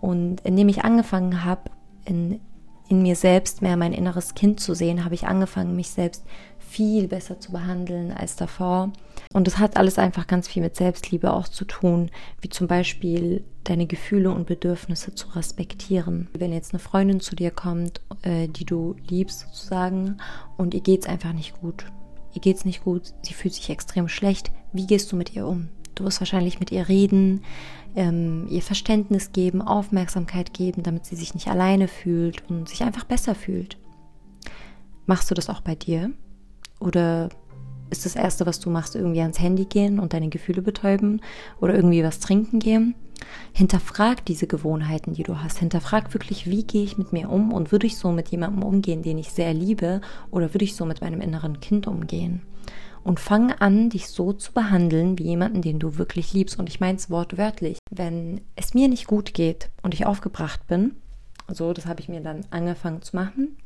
Und 0.00 0.40
indem 0.42 0.68
ich 0.68 0.84
angefangen 0.84 1.44
habe, 1.44 1.70
in, 2.04 2.40
in 2.88 3.02
mir 3.02 3.16
selbst 3.16 3.62
mehr 3.62 3.76
mein 3.76 3.92
inneres 3.92 4.34
Kind 4.34 4.60
zu 4.60 4.74
sehen, 4.74 5.04
habe 5.04 5.14
ich 5.14 5.26
angefangen, 5.26 5.76
mich 5.76 5.90
selbst 5.90 6.24
viel 6.74 7.06
besser 7.06 7.38
zu 7.38 7.52
behandeln 7.52 8.10
als 8.10 8.34
davor. 8.34 8.92
Und 9.32 9.46
es 9.46 9.58
hat 9.58 9.76
alles 9.76 9.96
einfach 9.96 10.26
ganz 10.26 10.48
viel 10.48 10.60
mit 10.60 10.74
Selbstliebe 10.74 11.32
auch 11.32 11.46
zu 11.46 11.64
tun, 11.64 12.10
wie 12.40 12.48
zum 12.48 12.66
Beispiel 12.66 13.44
deine 13.62 13.86
Gefühle 13.86 14.32
und 14.32 14.46
Bedürfnisse 14.46 15.14
zu 15.14 15.28
respektieren. 15.28 16.28
Wenn 16.36 16.52
jetzt 16.52 16.72
eine 16.72 16.80
Freundin 16.80 17.20
zu 17.20 17.36
dir 17.36 17.52
kommt, 17.52 18.00
äh, 18.22 18.48
die 18.48 18.64
du 18.64 18.96
liebst 19.08 19.40
sozusagen, 19.40 20.16
und 20.56 20.74
ihr 20.74 20.80
geht's 20.80 21.06
einfach 21.06 21.32
nicht 21.32 21.60
gut. 21.60 21.86
Ihr 22.34 22.40
geht's 22.40 22.64
nicht 22.64 22.82
gut, 22.82 23.14
sie 23.22 23.34
fühlt 23.34 23.54
sich 23.54 23.70
extrem 23.70 24.08
schlecht. 24.08 24.50
Wie 24.72 24.88
gehst 24.88 25.12
du 25.12 25.16
mit 25.16 25.32
ihr 25.36 25.46
um? 25.46 25.68
Du 25.94 26.02
wirst 26.02 26.20
wahrscheinlich 26.20 26.58
mit 26.58 26.72
ihr 26.72 26.88
reden, 26.88 27.44
ähm, 27.94 28.48
ihr 28.50 28.62
Verständnis 28.62 29.30
geben, 29.30 29.62
Aufmerksamkeit 29.62 30.52
geben, 30.52 30.82
damit 30.82 31.06
sie 31.06 31.14
sich 31.14 31.34
nicht 31.34 31.46
alleine 31.46 31.86
fühlt 31.86 32.42
und 32.50 32.68
sich 32.68 32.82
einfach 32.82 33.04
besser 33.04 33.36
fühlt. 33.36 33.78
Machst 35.06 35.30
du 35.30 35.34
das 35.36 35.48
auch 35.48 35.60
bei 35.60 35.76
dir? 35.76 36.10
Oder 36.80 37.28
ist 37.90 38.04
das 38.04 38.16
Erste, 38.16 38.46
was 38.46 38.60
du 38.60 38.70
machst, 38.70 38.96
irgendwie 38.96 39.20
ans 39.20 39.40
Handy 39.40 39.66
gehen 39.66 39.98
und 39.98 40.12
deine 40.12 40.28
Gefühle 40.28 40.62
betäuben 40.62 41.20
oder 41.60 41.74
irgendwie 41.74 42.02
was 42.02 42.20
trinken 42.20 42.58
gehen? 42.58 42.94
Hinterfrag 43.52 44.24
diese 44.24 44.46
Gewohnheiten, 44.46 45.14
die 45.14 45.22
du 45.22 45.40
hast. 45.42 45.58
Hinterfrag 45.58 46.12
wirklich, 46.12 46.50
wie 46.50 46.64
gehe 46.64 46.84
ich 46.84 46.98
mit 46.98 47.12
mir 47.12 47.30
um 47.30 47.52
und 47.52 47.72
würde 47.72 47.86
ich 47.86 47.96
so 47.96 48.10
mit 48.10 48.28
jemandem 48.28 48.62
umgehen, 48.62 49.02
den 49.02 49.18
ich 49.18 49.30
sehr 49.30 49.54
liebe 49.54 50.00
oder 50.30 50.52
würde 50.52 50.64
ich 50.64 50.74
so 50.74 50.84
mit 50.84 51.00
meinem 51.00 51.20
inneren 51.20 51.60
Kind 51.60 51.86
umgehen? 51.86 52.42
Und 53.02 53.20
fang 53.20 53.52
an, 53.52 53.90
dich 53.90 54.08
so 54.08 54.32
zu 54.32 54.52
behandeln 54.52 55.18
wie 55.18 55.24
jemanden, 55.24 55.60
den 55.60 55.78
du 55.78 55.98
wirklich 55.98 56.32
liebst. 56.32 56.58
Und 56.58 56.70
ich 56.70 56.80
meine 56.80 56.96
es 56.96 57.10
wortwörtlich. 57.10 57.78
Wenn 57.90 58.40
es 58.56 58.72
mir 58.72 58.88
nicht 58.88 59.06
gut 59.06 59.34
geht 59.34 59.70
und 59.82 59.92
ich 59.92 60.06
aufgebracht 60.06 60.66
bin, 60.66 60.94
so, 61.48 61.74
das 61.74 61.84
habe 61.84 62.00
ich 62.00 62.08
mir 62.08 62.22
dann 62.22 62.46
angefangen 62.50 63.02
zu 63.02 63.14
machen, 63.14 63.58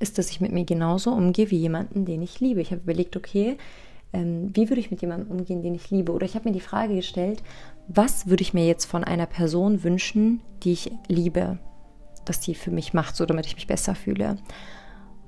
ist, 0.00 0.18
dass 0.18 0.30
ich 0.30 0.40
mit 0.40 0.52
mir 0.52 0.64
genauso 0.64 1.12
umgehe 1.12 1.50
wie 1.50 1.58
jemanden, 1.58 2.04
den 2.04 2.22
ich 2.22 2.40
liebe. 2.40 2.60
Ich 2.60 2.70
habe 2.70 2.82
überlegt, 2.82 3.16
okay, 3.16 3.56
ähm, 4.12 4.50
wie 4.54 4.68
würde 4.68 4.80
ich 4.80 4.90
mit 4.90 5.02
jemandem 5.02 5.30
umgehen, 5.30 5.62
den 5.62 5.74
ich 5.74 5.90
liebe? 5.90 6.12
Oder 6.12 6.24
ich 6.24 6.34
habe 6.34 6.48
mir 6.48 6.54
die 6.54 6.60
Frage 6.60 6.94
gestellt, 6.94 7.42
was 7.88 8.28
würde 8.28 8.42
ich 8.42 8.54
mir 8.54 8.66
jetzt 8.66 8.84
von 8.84 9.04
einer 9.04 9.26
Person 9.26 9.82
wünschen, 9.82 10.40
die 10.62 10.72
ich 10.72 10.92
liebe, 11.08 11.58
dass 12.24 12.40
die 12.40 12.54
für 12.54 12.70
mich 12.70 12.94
macht, 12.94 13.16
so 13.16 13.26
damit 13.26 13.46
ich 13.46 13.56
mich 13.56 13.66
besser 13.66 13.94
fühle. 13.94 14.38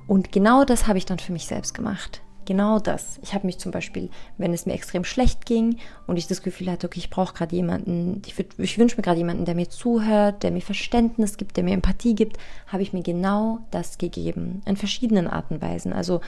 Und 0.07 0.33
genau 0.33 0.65
das 0.65 0.87
habe 0.87 0.99
ich 0.99 1.07
dann 1.07 1.19
für 1.19 1.33
mich 1.33 1.47
selbst 1.47 1.75
gemacht. 1.75 2.23
Genau 2.47 2.79
das. 2.79 3.19
Ich 3.23 3.35
habe 3.35 3.45
mich 3.45 3.59
zum 3.59 3.73
Beispiel, 3.73 4.09
wenn 4.39 4.55
es 4.55 4.67
mir 4.67 4.73
extrem 4.73 5.03
schlecht 5.05 5.47
ging 5.47 5.79
und 6.07 6.17
ich 6.17 6.29
das 6.29 6.43
Gefühl 6.43 6.71
hatte, 6.71 6.87
okay, 6.87 7.01
ich 7.01 7.11
brauche 7.11 7.35
gerade 7.35 7.57
jemanden, 7.57 8.23
ich, 8.25 8.39
ich 8.59 8.79
wünsche 8.79 8.97
mir 8.97 9.03
gerade 9.03 9.19
jemanden, 9.19 9.45
der 9.45 9.57
mir 9.57 9.69
zuhört, 9.69 10.45
der 10.45 10.53
mir 10.53 10.63
Verständnis 10.63 11.37
gibt, 11.39 11.57
der 11.57 11.65
mir 11.65 11.75
Empathie 11.75 12.15
gibt, 12.15 12.39
habe 12.69 12.85
ich 12.85 12.93
mir 12.93 13.03
genau 13.03 13.59
das 13.73 13.99
gegeben. 13.99 14.63
In 14.65 14.77
verschiedenen 14.77 15.27
Arten 15.27 15.55
und 15.55 15.63
Weisen. 15.63 15.93
Also 15.93 16.21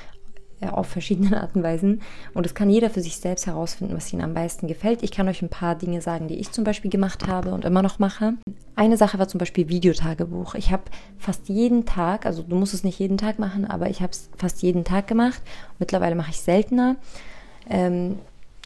auf 0.60 0.88
verschiedenen 0.88 1.34
Arten 1.34 1.58
und 1.58 1.64
Weisen. 1.64 2.00
Und 2.34 2.46
es 2.46 2.54
kann 2.54 2.70
jeder 2.70 2.90
für 2.90 3.00
sich 3.00 3.16
selbst 3.16 3.46
herausfinden, 3.46 3.96
was 3.96 4.12
ihm 4.12 4.20
am 4.20 4.32
meisten 4.32 4.66
gefällt. 4.66 5.02
Ich 5.02 5.12
kann 5.12 5.28
euch 5.28 5.42
ein 5.42 5.48
paar 5.48 5.74
Dinge 5.74 6.00
sagen, 6.00 6.28
die 6.28 6.34
ich 6.34 6.50
zum 6.52 6.64
Beispiel 6.64 6.90
gemacht 6.90 7.26
habe 7.26 7.52
und 7.54 7.64
immer 7.64 7.82
noch 7.82 7.98
mache. 7.98 8.34
Eine 8.76 8.96
Sache 8.96 9.18
war 9.18 9.28
zum 9.28 9.38
Beispiel 9.38 9.68
Videotagebuch. 9.68 10.54
Ich 10.54 10.72
habe 10.72 10.84
fast 11.18 11.48
jeden 11.48 11.84
Tag, 11.84 12.26
also 12.26 12.42
du 12.42 12.56
musst 12.56 12.74
es 12.74 12.84
nicht 12.84 12.98
jeden 12.98 13.18
Tag 13.18 13.38
machen, 13.38 13.64
aber 13.64 13.88
ich 13.90 14.00
habe 14.00 14.12
es 14.12 14.30
fast 14.36 14.62
jeden 14.62 14.84
Tag 14.84 15.06
gemacht. 15.06 15.42
Mittlerweile 15.78 16.14
mache 16.14 16.30
ich 16.30 16.40
seltener. 16.40 16.96
Ähm, 17.68 18.18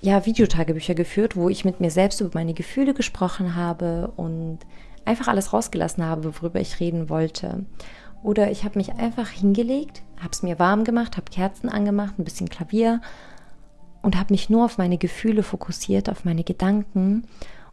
ja, 0.02 0.26
Videotagebücher 0.26 0.94
geführt, 0.94 1.36
wo 1.36 1.48
ich 1.48 1.64
mit 1.64 1.80
mir 1.80 1.90
selbst 1.90 2.20
über 2.20 2.30
meine 2.34 2.54
Gefühle 2.54 2.92
gesprochen 2.92 3.54
habe 3.54 4.12
und 4.16 4.58
einfach 5.04 5.28
alles 5.28 5.52
rausgelassen 5.52 6.04
habe, 6.04 6.34
worüber 6.36 6.60
ich 6.60 6.80
reden 6.80 7.08
wollte. 7.08 7.64
Oder 8.22 8.50
ich 8.50 8.64
habe 8.64 8.78
mich 8.78 8.94
einfach 8.94 9.28
hingelegt, 9.28 10.02
habe 10.18 10.30
es 10.32 10.42
mir 10.42 10.58
warm 10.58 10.84
gemacht, 10.84 11.16
habe 11.16 11.30
Kerzen 11.30 11.68
angemacht, 11.68 12.18
ein 12.18 12.24
bisschen 12.24 12.48
Klavier 12.48 13.00
und 14.02 14.16
habe 14.16 14.32
mich 14.32 14.48
nur 14.48 14.64
auf 14.64 14.78
meine 14.78 14.98
Gefühle 14.98 15.42
fokussiert, 15.42 16.08
auf 16.08 16.24
meine 16.24 16.44
Gedanken, 16.44 17.24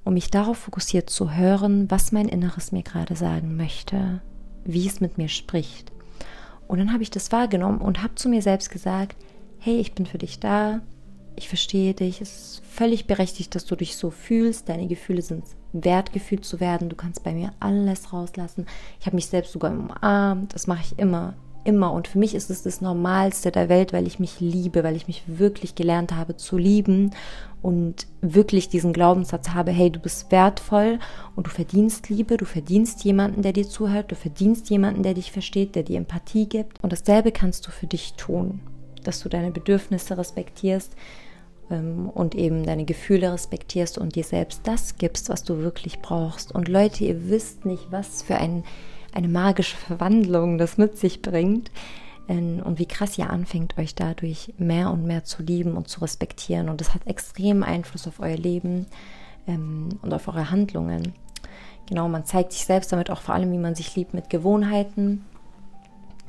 um 0.03 0.13
mich 0.15 0.31
darauf 0.31 0.57
fokussiert 0.57 1.09
zu 1.09 1.33
hören, 1.33 1.89
was 1.91 2.11
mein 2.11 2.27
Inneres 2.27 2.71
mir 2.71 2.83
gerade 2.83 3.15
sagen 3.15 3.57
möchte, 3.57 4.21
wie 4.63 4.87
es 4.87 5.01
mit 5.01 5.17
mir 5.17 5.27
spricht. 5.27 5.91
Und 6.67 6.79
dann 6.79 6.93
habe 6.93 7.03
ich 7.03 7.11
das 7.11 7.31
wahrgenommen 7.31 7.79
und 7.79 8.01
habe 8.01 8.15
zu 8.15 8.29
mir 8.29 8.41
selbst 8.41 8.69
gesagt, 8.71 9.15
hey, 9.59 9.77
ich 9.79 9.93
bin 9.93 10.05
für 10.05 10.17
dich 10.17 10.39
da, 10.39 10.81
ich 11.39 11.47
verstehe 11.47 11.93
dich, 11.93 12.19
es 12.19 12.35
ist 12.35 12.61
völlig 12.65 13.07
berechtigt, 13.07 13.55
dass 13.55 13.65
du 13.65 13.77
dich 13.77 13.95
so 13.95 14.09
fühlst, 14.09 14.67
deine 14.67 14.87
Gefühle 14.87 15.21
sind 15.21 15.45
wert, 15.71 16.11
gefühlt 16.11 16.43
zu 16.43 16.59
werden, 16.59 16.89
du 16.89 16.97
kannst 16.97 17.23
bei 17.23 17.31
mir 17.31 17.53
alles 17.61 18.11
rauslassen. 18.11 18.65
Ich 18.99 19.05
habe 19.05 19.15
mich 19.15 19.27
selbst 19.27 19.53
sogar 19.53 19.71
umarmt, 19.71 20.53
das 20.53 20.67
mache 20.67 20.83
ich 20.83 20.99
immer, 20.99 21.35
immer. 21.63 21.93
Und 21.93 22.09
für 22.09 22.19
mich 22.19 22.35
ist 22.35 22.49
es 22.49 22.63
das 22.63 22.81
Normalste 22.81 23.51
der 23.51 23.69
Welt, 23.69 23.93
weil 23.93 24.05
ich 24.05 24.19
mich 24.19 24.41
liebe, 24.41 24.83
weil 24.83 24.97
ich 24.97 25.07
mich 25.07 25.23
wirklich 25.27 25.75
gelernt 25.75 26.13
habe 26.13 26.35
zu 26.35 26.57
lieben 26.57 27.11
und 27.61 28.05
wirklich 28.19 28.67
diesen 28.67 28.91
Glaubenssatz 28.91 29.49
habe, 29.49 29.71
hey, 29.71 29.89
du 29.89 29.99
bist 30.01 30.29
wertvoll 30.29 30.99
und 31.37 31.47
du 31.47 31.51
verdienst 31.51 32.09
Liebe, 32.09 32.35
du 32.35 32.45
verdienst 32.45 33.05
jemanden, 33.05 33.43
der 33.43 33.53
dir 33.53 33.67
zuhört, 33.67 34.11
du 34.11 34.15
verdienst 34.15 34.69
jemanden, 34.69 35.03
der 35.03 35.13
dich 35.13 35.31
versteht, 35.31 35.75
der 35.75 35.83
dir 35.83 35.97
Empathie 35.99 36.49
gibt. 36.49 36.83
Und 36.83 36.91
dasselbe 36.91 37.31
kannst 37.31 37.65
du 37.65 37.71
für 37.71 37.87
dich 37.87 38.15
tun, 38.15 38.59
dass 39.05 39.21
du 39.21 39.29
deine 39.29 39.51
Bedürfnisse 39.51 40.17
respektierst, 40.17 40.93
und 41.69 42.35
eben 42.35 42.65
deine 42.65 42.85
Gefühle 42.85 43.31
respektierst 43.31 43.97
und 43.97 44.15
dir 44.15 44.23
selbst 44.23 44.61
das 44.63 44.97
gibst, 44.97 45.29
was 45.29 45.43
du 45.43 45.59
wirklich 45.59 45.99
brauchst. 45.99 46.51
Und 46.53 46.67
Leute, 46.67 47.03
ihr 47.03 47.29
wisst 47.29 47.65
nicht, 47.65 47.91
was 47.91 48.23
für 48.23 48.35
ein, 48.35 48.63
eine 49.13 49.27
magische 49.27 49.77
Verwandlung 49.77 50.57
das 50.57 50.77
mit 50.77 50.97
sich 50.97 51.21
bringt. 51.21 51.69
ähm, 52.27 52.61
und 52.63 52.79
wie 52.79 52.85
krass 52.85 53.17
ihr 53.17 53.29
anfängt, 53.29 53.77
euch 53.77 53.95
dadurch 53.95 54.53
mehr 54.57 54.91
und 54.91 55.05
mehr 55.05 55.25
zu 55.25 55.43
lieben 55.43 55.75
und 55.75 55.89
zu 55.89 56.01
respektieren. 56.01 56.69
Und 56.69 56.79
das 56.79 56.93
hat 56.93 57.05
extrem 57.07 57.63
Einfluss 57.63 58.07
auf 58.07 58.19
euer 58.19 58.37
Leben 58.37 58.85
ähm, 59.47 59.89
und 60.01 60.13
auf 60.13 60.27
eure 60.27 60.51
Handlungen. 60.51 61.13
Genau, 61.87 62.07
man 62.07 62.25
zeigt 62.25 62.53
sich 62.53 62.65
selbst 62.65 62.91
damit 62.91 63.09
auch 63.09 63.21
vor 63.21 63.33
allem, 63.33 63.51
wie 63.51 63.57
man 63.57 63.73
sich 63.73 63.95
liebt 63.95 64.13
mit 64.13 64.29
Gewohnheiten. 64.29 65.25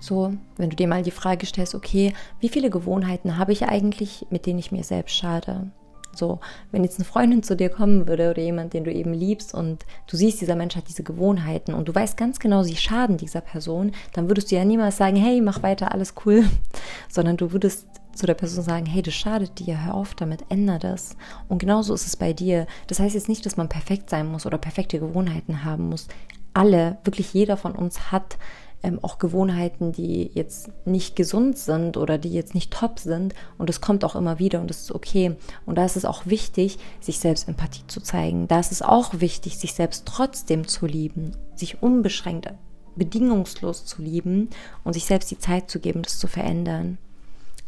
So, 0.00 0.32
wenn 0.56 0.70
du 0.70 0.76
dir 0.76 0.88
mal 0.88 1.02
die 1.02 1.10
Frage 1.10 1.46
stellst, 1.46 1.74
okay, 1.74 2.14
wie 2.40 2.48
viele 2.48 2.70
Gewohnheiten 2.70 3.36
habe 3.36 3.52
ich 3.52 3.66
eigentlich, 3.66 4.26
mit 4.30 4.46
denen 4.46 4.58
ich 4.58 4.72
mir 4.72 4.82
selbst 4.82 5.14
schade? 5.14 5.70
So, 6.14 6.40
wenn 6.72 6.82
jetzt 6.82 6.98
eine 6.98 7.04
Freundin 7.04 7.42
zu 7.42 7.54
dir 7.54 7.68
kommen 7.68 8.08
würde 8.08 8.30
oder 8.30 8.42
jemand, 8.42 8.74
den 8.74 8.84
du 8.84 8.92
eben 8.92 9.14
liebst 9.14 9.54
und 9.54 9.86
du 10.08 10.16
siehst, 10.16 10.40
dieser 10.40 10.56
Mensch 10.56 10.74
hat 10.74 10.88
diese 10.88 11.04
Gewohnheiten 11.04 11.72
und 11.72 11.88
du 11.88 11.94
weißt 11.94 12.16
ganz 12.16 12.40
genau, 12.40 12.62
sie 12.62 12.76
schaden 12.76 13.16
dieser 13.16 13.40
Person, 13.40 13.92
dann 14.12 14.28
würdest 14.28 14.50
du 14.50 14.56
ja 14.56 14.64
niemals 14.64 14.96
sagen, 14.96 15.16
hey, 15.16 15.40
mach 15.40 15.62
weiter, 15.62 15.92
alles 15.92 16.14
cool, 16.24 16.44
sondern 17.08 17.36
du 17.36 17.52
würdest 17.52 17.86
zu 18.12 18.26
der 18.26 18.34
Person 18.34 18.64
sagen, 18.64 18.86
hey, 18.86 19.02
das 19.02 19.14
schadet 19.14 19.60
dir, 19.60 19.84
hör 19.84 19.94
auf 19.94 20.14
damit, 20.14 20.44
ändere 20.48 20.80
das. 20.80 21.16
Und 21.48 21.58
genauso 21.58 21.94
ist 21.94 22.06
es 22.06 22.16
bei 22.16 22.32
dir. 22.32 22.66
Das 22.88 22.98
heißt 22.98 23.14
jetzt 23.14 23.28
nicht, 23.28 23.46
dass 23.46 23.56
man 23.56 23.68
perfekt 23.68 24.10
sein 24.10 24.26
muss 24.26 24.46
oder 24.46 24.58
perfekte 24.58 24.98
Gewohnheiten 24.98 25.64
haben 25.64 25.88
muss. 25.88 26.08
Alle, 26.52 26.98
wirklich 27.04 27.32
jeder 27.32 27.56
von 27.56 27.72
uns 27.72 28.10
hat 28.10 28.36
ähm, 28.82 28.98
auch 29.02 29.18
Gewohnheiten, 29.18 29.92
die 29.92 30.30
jetzt 30.34 30.70
nicht 30.86 31.16
gesund 31.16 31.58
sind 31.58 31.96
oder 31.96 32.18
die 32.18 32.32
jetzt 32.32 32.54
nicht 32.54 32.72
top 32.72 32.98
sind. 32.98 33.34
Und 33.58 33.70
es 33.70 33.80
kommt 33.80 34.04
auch 34.04 34.16
immer 34.16 34.38
wieder 34.38 34.60
und 34.60 34.68
das 34.68 34.82
ist 34.82 34.92
okay. 34.92 35.36
Und 35.66 35.76
da 35.76 35.84
ist 35.84 35.96
es 35.96 36.04
auch 36.04 36.26
wichtig, 36.26 36.78
sich 37.00 37.18
selbst 37.18 37.48
Empathie 37.48 37.86
zu 37.86 38.00
zeigen. 38.00 38.48
Da 38.48 38.58
ist 38.58 38.72
es 38.72 38.82
auch 38.82 39.20
wichtig, 39.20 39.58
sich 39.58 39.74
selbst 39.74 40.06
trotzdem 40.06 40.66
zu 40.66 40.86
lieben, 40.86 41.32
sich 41.54 41.82
unbeschränkt, 41.82 42.52
bedingungslos 42.96 43.84
zu 43.84 44.02
lieben 44.02 44.48
und 44.84 44.94
sich 44.94 45.04
selbst 45.04 45.30
die 45.30 45.38
Zeit 45.38 45.70
zu 45.70 45.80
geben, 45.80 46.02
das 46.02 46.18
zu 46.18 46.26
verändern. 46.26 46.98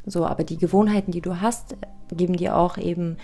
So, 0.06 0.26
aber 0.26 0.44
die 0.44 0.58
Gewohnheiten, 0.58 1.12
die 1.12 1.20
du 1.20 1.40
hast, 1.40 1.76
geben 2.10 2.36
dir 2.36 2.56
auch 2.56 2.76
eben 2.76 3.18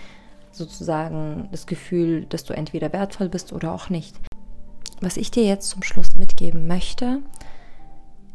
sozusagen 0.51 1.49
das 1.51 1.65
Gefühl, 1.65 2.25
dass 2.25 2.43
du 2.43 2.53
entweder 2.53 2.91
wertvoll 2.93 3.29
bist 3.29 3.53
oder 3.53 3.73
auch 3.73 3.89
nicht. 3.89 4.15
Was 5.01 5.17
ich 5.17 5.31
dir 5.31 5.43
jetzt 5.43 5.69
zum 5.69 5.83
Schluss 5.83 6.15
mitgeben 6.15 6.67
möchte, 6.67 7.21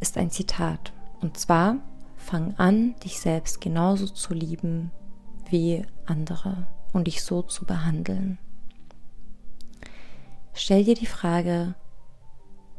ist 0.04 0.18
ein 0.18 0.30
Zitat. 0.30 0.92
Und 1.22 1.38
zwar, 1.38 1.76
fang 2.18 2.54
an, 2.58 2.94
dich 3.04 3.18
selbst 3.18 3.62
genauso 3.62 4.06
zu 4.06 4.34
lieben 4.34 4.90
wie 5.48 5.82
andere 6.04 6.66
und 6.92 7.06
dich 7.06 7.24
so 7.24 7.40
zu 7.40 7.64
behandeln. 7.64 8.38
Stell 10.52 10.84
dir 10.84 10.94
die 10.94 11.06
Frage, 11.06 11.74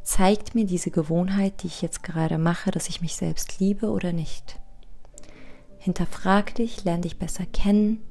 zeigt 0.03 0.53
mir 0.53 0.65
diese 0.65 0.91
Gewohnheit, 0.91 1.63
die 1.63 1.67
ich 1.67 1.81
jetzt 1.81 2.03
gerade 2.03 2.37
mache, 2.37 2.69
dass 2.69 2.89
ich 2.89 3.01
mich 3.01 3.15
selbst 3.15 3.59
liebe 3.59 3.89
oder 3.89 4.13
nicht? 4.13 4.59
Hinterfrag 5.79 6.53
dich, 6.53 6.83
lerne 6.83 7.01
dich 7.01 7.17
besser 7.17 7.47
kennen, 7.47 8.03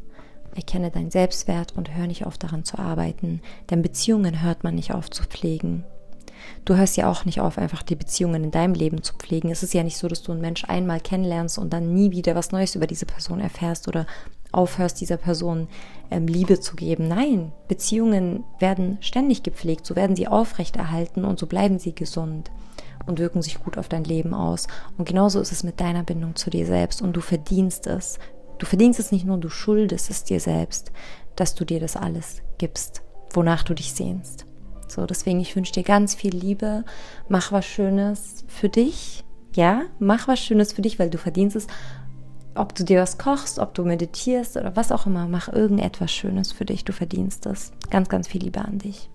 erkenne 0.56 0.90
deinen 0.90 1.12
Selbstwert 1.12 1.76
und 1.76 1.94
hör 1.94 2.08
nicht 2.08 2.26
auf 2.26 2.36
daran 2.36 2.64
zu 2.64 2.80
arbeiten, 2.80 3.42
denn 3.70 3.80
Beziehungen 3.80 4.42
hört 4.42 4.64
man 4.64 4.74
nicht 4.74 4.92
auf 4.92 5.08
zu 5.08 5.22
pflegen. 5.22 5.84
Du 6.64 6.76
hörst 6.76 6.96
ja 6.96 7.10
auch 7.10 7.24
nicht 7.24 7.40
auf, 7.40 7.58
einfach 7.58 7.82
die 7.82 7.96
Beziehungen 7.96 8.44
in 8.44 8.50
deinem 8.50 8.74
Leben 8.74 9.02
zu 9.02 9.14
pflegen. 9.14 9.50
Es 9.50 9.62
ist 9.62 9.74
ja 9.74 9.82
nicht 9.82 9.98
so, 9.98 10.08
dass 10.08 10.22
du 10.22 10.32
einen 10.32 10.40
Mensch 10.40 10.64
einmal 10.64 11.00
kennenlernst 11.00 11.58
und 11.58 11.72
dann 11.72 11.92
nie 11.92 12.10
wieder 12.10 12.34
was 12.34 12.52
Neues 12.52 12.74
über 12.74 12.86
diese 12.86 13.06
Person 13.06 13.40
erfährst 13.40 13.88
oder 13.88 14.06
aufhörst, 14.52 15.00
dieser 15.00 15.16
Person 15.16 15.68
ähm, 16.10 16.26
Liebe 16.26 16.60
zu 16.60 16.76
geben. 16.76 17.08
Nein, 17.08 17.52
Beziehungen 17.68 18.44
werden 18.58 18.98
ständig 19.00 19.42
gepflegt, 19.42 19.84
so 19.84 19.96
werden 19.96 20.16
sie 20.16 20.28
aufrechterhalten 20.28 21.24
und 21.24 21.38
so 21.38 21.46
bleiben 21.46 21.78
sie 21.78 21.94
gesund 21.94 22.50
und 23.06 23.18
wirken 23.18 23.42
sich 23.42 23.62
gut 23.62 23.76
auf 23.76 23.88
dein 23.88 24.04
Leben 24.04 24.32
aus. 24.32 24.66
Und 24.96 25.06
genauso 25.06 25.40
ist 25.40 25.52
es 25.52 25.64
mit 25.64 25.80
deiner 25.80 26.04
Bindung 26.04 26.36
zu 26.36 26.50
dir 26.50 26.66
selbst 26.66 27.02
und 27.02 27.14
du 27.14 27.20
verdienst 27.20 27.86
es. 27.86 28.18
Du 28.58 28.66
verdienst 28.66 29.00
es 29.00 29.12
nicht 29.12 29.26
nur, 29.26 29.38
du 29.38 29.48
schuldest 29.48 30.10
es 30.10 30.24
dir 30.24 30.40
selbst, 30.40 30.92
dass 31.36 31.54
du 31.54 31.64
dir 31.64 31.80
das 31.80 31.96
alles 31.96 32.40
gibst, 32.58 33.02
wonach 33.32 33.64
du 33.64 33.74
dich 33.74 33.92
sehnst. 33.92 34.46
So, 34.90 35.06
deswegen, 35.06 35.40
ich 35.40 35.54
wünsche 35.56 35.72
dir 35.72 35.82
ganz 35.82 36.14
viel 36.14 36.34
Liebe. 36.34 36.84
Mach 37.28 37.52
was 37.52 37.64
Schönes 37.66 38.44
für 38.48 38.68
dich. 38.68 39.24
Ja, 39.54 39.82
mach 39.98 40.28
was 40.28 40.40
Schönes 40.40 40.72
für 40.72 40.82
dich, 40.82 40.98
weil 40.98 41.10
du 41.10 41.18
verdienst 41.18 41.56
es. 41.56 41.66
Ob 42.56 42.74
du 42.74 42.84
dir 42.84 43.00
was 43.00 43.18
kochst, 43.18 43.58
ob 43.58 43.74
du 43.74 43.84
meditierst 43.84 44.56
oder 44.56 44.76
was 44.76 44.92
auch 44.92 45.06
immer, 45.06 45.26
mach 45.26 45.48
irgendetwas 45.48 46.12
Schönes 46.12 46.52
für 46.52 46.64
dich. 46.64 46.84
Du 46.84 46.92
verdienst 46.92 47.46
es. 47.46 47.72
Ganz, 47.90 48.08
ganz 48.08 48.28
viel 48.28 48.42
Liebe 48.42 48.60
an 48.60 48.78
dich. 48.78 49.10